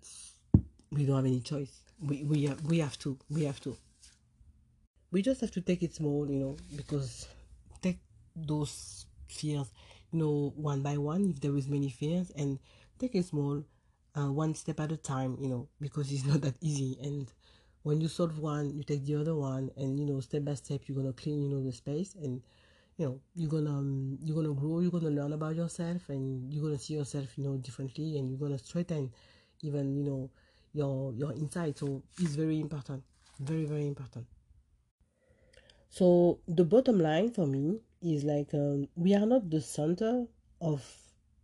we 0.92 1.06
don't 1.06 1.16
have 1.16 1.26
any 1.26 1.40
choice. 1.40 1.80
We 2.00 2.24
we 2.24 2.44
have, 2.46 2.62
we 2.64 2.78
have 2.80 2.98
to 3.00 3.18
we 3.30 3.44
have 3.44 3.60
to. 3.60 3.76
We 5.12 5.22
just 5.22 5.40
have 5.40 5.50
to 5.52 5.60
take 5.60 5.82
it 5.82 5.94
small 5.94 6.28
you 6.30 6.38
know 6.38 6.56
because 6.76 7.26
take 7.82 7.98
those 8.36 9.06
fears 9.28 9.68
know 10.12 10.52
one 10.56 10.82
by 10.82 10.96
one 10.98 11.24
if 11.30 11.40
there 11.40 11.56
is 11.56 11.68
many 11.68 11.88
fears 11.90 12.30
and 12.36 12.58
take 12.98 13.14
a 13.14 13.22
small 13.22 13.64
uh, 14.16 14.30
one 14.32 14.54
step 14.54 14.80
at 14.80 14.92
a 14.92 14.96
time 14.96 15.36
you 15.40 15.48
know 15.48 15.68
because 15.80 16.10
it's 16.12 16.24
not 16.32 16.40
that 16.42 16.56
easy. 16.60 16.98
And 17.02 17.32
when 17.82 18.00
you 18.00 18.08
solve 18.08 18.38
one 18.38 18.74
you 18.76 18.82
take 18.82 19.04
the 19.06 19.16
other 19.16 19.34
one 19.34 19.70
and 19.76 19.98
you 19.98 20.06
know 20.06 20.20
step 20.20 20.44
by 20.44 20.54
step 20.54 20.82
you're 20.86 20.96
gonna 20.96 21.12
clean 21.12 21.42
you 21.42 21.48
know 21.48 21.62
the 21.62 21.72
space 21.72 22.14
and 22.22 22.42
you 22.96 23.06
know 23.06 23.20
you're 23.34 23.48
gonna 23.50 23.70
um, 23.70 24.18
you're 24.22 24.36
gonna 24.36 24.54
grow 24.54 24.80
you're 24.80 24.90
gonna 24.90 25.10
learn 25.10 25.32
about 25.32 25.56
yourself 25.56 26.08
and 26.08 26.52
you're 26.52 26.62
gonna 26.62 26.78
see 26.78 26.94
yourself 26.94 27.38
you 27.38 27.44
know 27.44 27.56
differently 27.56 28.18
and 28.18 28.28
you're 28.30 28.38
gonna 28.38 28.58
straighten 28.58 29.10
even 29.62 29.96
you 29.96 30.04
know 30.04 30.30
your 30.74 31.12
your 31.14 31.32
inside 31.32 31.76
so 31.78 32.02
it's 32.18 32.34
very 32.34 32.60
important 32.60 33.02
very 33.40 33.64
very 33.64 33.86
important 33.86 34.26
so 35.90 36.38
the 36.48 36.64
bottom 36.64 37.00
line 37.00 37.30
for 37.32 37.46
me 37.46 37.80
is 38.02 38.24
like 38.24 38.54
um, 38.54 38.88
we 38.96 39.14
are 39.14 39.26
not 39.26 39.50
the 39.50 39.60
center 39.60 40.26
of 40.60 40.84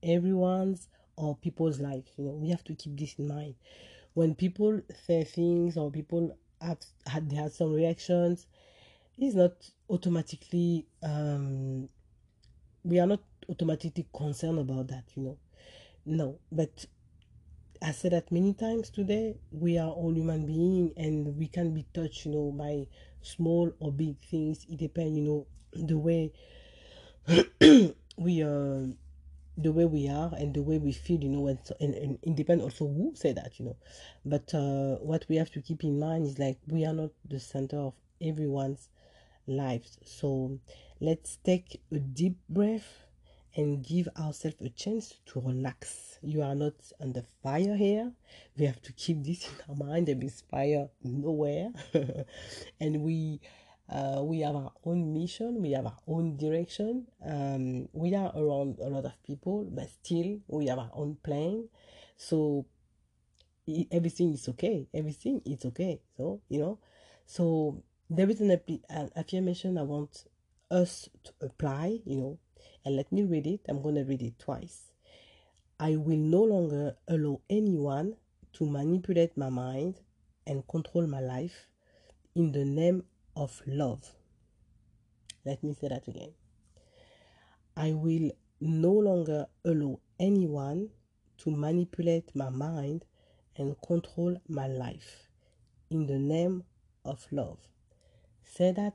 everyone's 0.02 0.88
or 1.16 1.36
people's 1.36 1.80
life. 1.80 2.04
You 2.16 2.24
know, 2.26 2.30
we 2.32 2.50
have 2.50 2.64
to 2.64 2.74
keep 2.74 2.98
this 2.98 3.14
in 3.18 3.28
mind. 3.28 3.54
When 4.14 4.34
people 4.34 4.80
say 5.06 5.24
things 5.24 5.76
or 5.76 5.90
people 5.90 6.36
have 6.60 6.78
had 7.06 7.28
they 7.28 7.36
had 7.36 7.52
some 7.52 7.72
reactions, 7.72 8.46
it's 9.18 9.34
not 9.34 9.52
automatically 9.90 10.86
um, 11.02 11.88
we 12.84 13.00
are 13.00 13.06
not 13.06 13.20
automatically 13.48 14.06
concerned 14.14 14.58
about 14.58 14.88
that. 14.88 15.04
You 15.16 15.22
know, 15.22 15.38
no, 16.06 16.38
but 16.52 16.86
I 17.82 17.92
said 17.92 18.12
that 18.12 18.30
many 18.32 18.54
times 18.54 18.90
today. 18.90 19.36
We 19.50 19.78
are 19.78 19.90
all 19.90 20.14
human 20.14 20.46
beings, 20.46 20.92
and 20.96 21.36
we 21.36 21.48
can 21.48 21.74
be 21.74 21.84
touched, 21.92 22.26
you 22.26 22.32
know, 22.32 22.52
by 22.52 22.86
small 23.22 23.72
or 23.80 23.92
big 23.92 24.18
things. 24.20 24.66
It 24.70 24.78
depends, 24.78 25.18
you 25.18 25.24
know, 25.24 25.46
the 25.72 25.98
way 25.98 26.32
we 28.16 28.42
uh 28.42 28.86
the 29.58 29.72
way 29.72 29.86
we 29.86 30.08
are 30.08 30.32
and 30.36 30.52
the 30.54 30.62
way 30.62 30.78
we 30.78 30.92
feel 30.92 31.20
you 31.22 31.30
know 31.30 31.46
and, 31.46 31.58
and, 31.80 31.94
and 31.94 32.18
independent 32.22 32.62
also 32.62 32.86
who 32.86 33.12
say 33.14 33.32
that 33.32 33.58
you 33.58 33.64
know 33.64 33.76
but 34.24 34.52
uh 34.54 34.96
what 35.02 35.24
we 35.28 35.36
have 35.36 35.50
to 35.50 35.60
keep 35.62 35.82
in 35.82 35.98
mind 35.98 36.26
is 36.26 36.38
like 36.38 36.58
we 36.68 36.84
are 36.84 36.92
not 36.92 37.10
the 37.28 37.40
center 37.40 37.78
of 37.78 37.94
everyone's 38.20 38.88
lives 39.46 39.98
so 40.04 40.58
let's 41.00 41.36
take 41.44 41.80
a 41.92 41.98
deep 41.98 42.36
breath 42.48 43.05
and 43.56 43.84
give 43.84 44.08
ourselves 44.18 44.56
a 44.60 44.68
chance 44.70 45.14
to 45.26 45.40
relax 45.40 46.18
you 46.22 46.42
are 46.42 46.54
not 46.54 46.74
under 47.00 47.22
fire 47.42 47.76
here 47.76 48.12
we 48.58 48.66
have 48.66 48.80
to 48.82 48.92
keep 48.92 49.24
this 49.24 49.48
in 49.48 49.54
our 49.68 49.76
mind 49.76 50.06
there 50.06 50.16
is 50.20 50.42
fire 50.50 50.88
nowhere 51.02 51.70
and 52.80 53.02
we 53.02 53.40
Uh, 53.88 54.20
we 54.20 54.40
have 54.40 54.56
our 54.56 54.72
own 54.84 55.14
mission, 55.14 55.62
we 55.62 55.70
have 55.70 55.86
our 55.86 55.98
own 56.08 56.36
direction. 56.36 57.06
Um, 57.24 57.88
we 57.92 58.14
are 58.16 58.32
around 58.34 58.78
a 58.80 58.88
lot 58.88 59.04
of 59.04 59.14
people, 59.22 59.64
but 59.70 59.88
still 59.88 60.40
we 60.48 60.66
have 60.66 60.78
our 60.80 60.90
own 60.92 61.16
plan. 61.22 61.68
So 62.16 62.66
everything 63.90 64.32
is 64.34 64.48
okay. 64.48 64.88
Everything 64.92 65.40
is 65.44 65.64
okay. 65.66 66.00
So, 66.16 66.40
you 66.48 66.60
know, 66.60 66.78
so 67.26 67.82
there 68.10 68.28
is 68.28 68.40
an, 68.40 68.58
an 68.88 69.10
affirmation 69.14 69.78
I 69.78 69.82
want 69.82 70.24
us 70.70 71.08
to 71.24 71.32
apply, 71.40 72.00
you 72.04 72.16
know, 72.16 72.38
and 72.84 72.96
let 72.96 73.10
me 73.12 73.22
read 73.22 73.46
it. 73.46 73.60
I'm 73.68 73.82
going 73.82 73.96
to 73.96 74.04
read 74.04 74.22
it 74.22 74.38
twice. 74.38 74.92
I 75.78 75.96
will 75.96 76.16
no 76.16 76.42
longer 76.42 76.96
allow 77.08 77.40
anyone 77.50 78.16
to 78.54 78.66
manipulate 78.66 79.36
my 79.36 79.50
mind 79.50 80.00
and 80.46 80.66
control 80.68 81.06
my 81.06 81.20
life 81.20 81.68
in 82.34 82.52
the 82.52 82.64
name 82.64 83.04
of 83.36 83.60
love. 83.66 84.12
Let 85.44 85.62
me 85.62 85.74
say 85.74 85.88
that 85.88 86.08
again. 86.08 86.32
I 87.76 87.92
will 87.92 88.30
no 88.60 88.92
longer 88.92 89.46
allow 89.64 90.00
anyone 90.18 90.88
to 91.38 91.50
manipulate 91.50 92.34
my 92.34 92.48
mind 92.48 93.04
and 93.56 93.76
control 93.86 94.36
my 94.48 94.66
life 94.66 95.28
in 95.90 96.06
the 96.06 96.18
name 96.18 96.64
of 97.04 97.26
love. 97.30 97.58
Say 98.44 98.72
that 98.72 98.94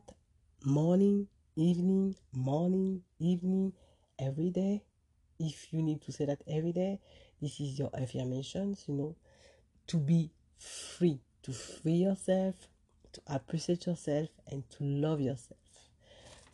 morning, 0.65 1.27
evening, 1.55 2.15
morning, 2.33 3.01
evening, 3.19 3.73
every 4.17 4.49
day. 4.49 4.83
If 5.39 5.73
you 5.73 5.81
need 5.81 6.01
to 6.03 6.11
say 6.11 6.25
that 6.25 6.41
every 6.47 6.71
day, 6.71 6.99
this 7.41 7.59
is 7.59 7.77
your 7.77 7.89
affirmations, 7.93 8.85
you 8.87 8.93
know, 8.93 9.15
to 9.87 9.97
be 9.97 10.31
free, 10.57 11.19
to 11.43 11.51
free 11.51 11.93
yourself, 11.93 12.55
to 13.13 13.21
appreciate 13.27 13.87
yourself, 13.87 14.29
and 14.47 14.63
to 14.71 14.83
love 14.83 15.19
yourself. 15.19 15.59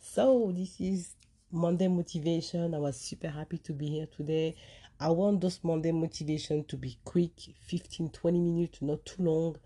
So, 0.00 0.52
this 0.56 0.80
is 0.80 1.14
Monday 1.52 1.88
motivation. 1.88 2.74
I 2.74 2.78
was 2.78 2.98
super 2.98 3.28
happy 3.28 3.58
to 3.58 3.72
be 3.72 3.88
here 3.88 4.06
today. 4.06 4.56
I 5.00 5.10
want 5.10 5.40
those 5.40 5.60
Monday 5.62 5.92
motivation 5.92 6.64
to 6.64 6.76
be 6.76 6.98
quick 7.04 7.32
15 7.66 8.10
20 8.10 8.40
minutes, 8.40 8.82
not 8.82 9.04
too 9.04 9.22
long, 9.22 9.56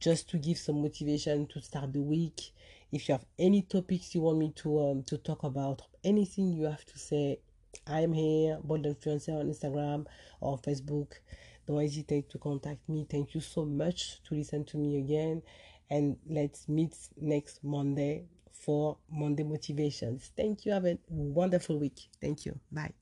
just 0.00 0.28
to 0.30 0.38
give 0.38 0.58
some 0.58 0.82
motivation 0.82 1.46
to 1.48 1.60
start 1.60 1.92
the 1.92 2.00
week. 2.02 2.52
If 2.92 3.08
you 3.08 3.14
have 3.14 3.24
any 3.38 3.62
topics 3.62 4.14
you 4.14 4.20
want 4.20 4.38
me 4.38 4.52
to 4.56 4.80
um, 4.82 5.02
to 5.04 5.16
talk 5.18 5.44
about, 5.44 5.82
anything 6.04 6.52
you 6.52 6.64
have 6.64 6.84
to 6.84 6.98
say, 6.98 7.38
I'm 7.86 8.12
here, 8.12 8.58
Bold 8.62 8.84
Influencer 8.84 9.40
on 9.40 9.48
Instagram 9.48 10.06
or 10.40 10.58
Facebook. 10.58 11.12
Don't 11.66 11.80
hesitate 11.80 12.28
to 12.30 12.38
contact 12.38 12.88
me. 12.88 13.06
Thank 13.08 13.34
you 13.34 13.40
so 13.40 13.64
much 13.64 14.22
to 14.24 14.34
listen 14.34 14.64
to 14.66 14.76
me 14.76 14.98
again. 14.98 15.42
And 15.90 16.16
let's 16.28 16.68
meet 16.68 16.94
next 17.20 17.62
Monday 17.62 18.26
for 18.52 18.98
Monday 19.10 19.44
motivations. 19.44 20.30
Thank 20.36 20.64
you. 20.64 20.72
Have 20.72 20.86
a 20.86 20.98
wonderful 21.08 21.78
week. 21.78 22.08
Thank 22.20 22.46
you. 22.46 22.58
Bye. 22.70 23.01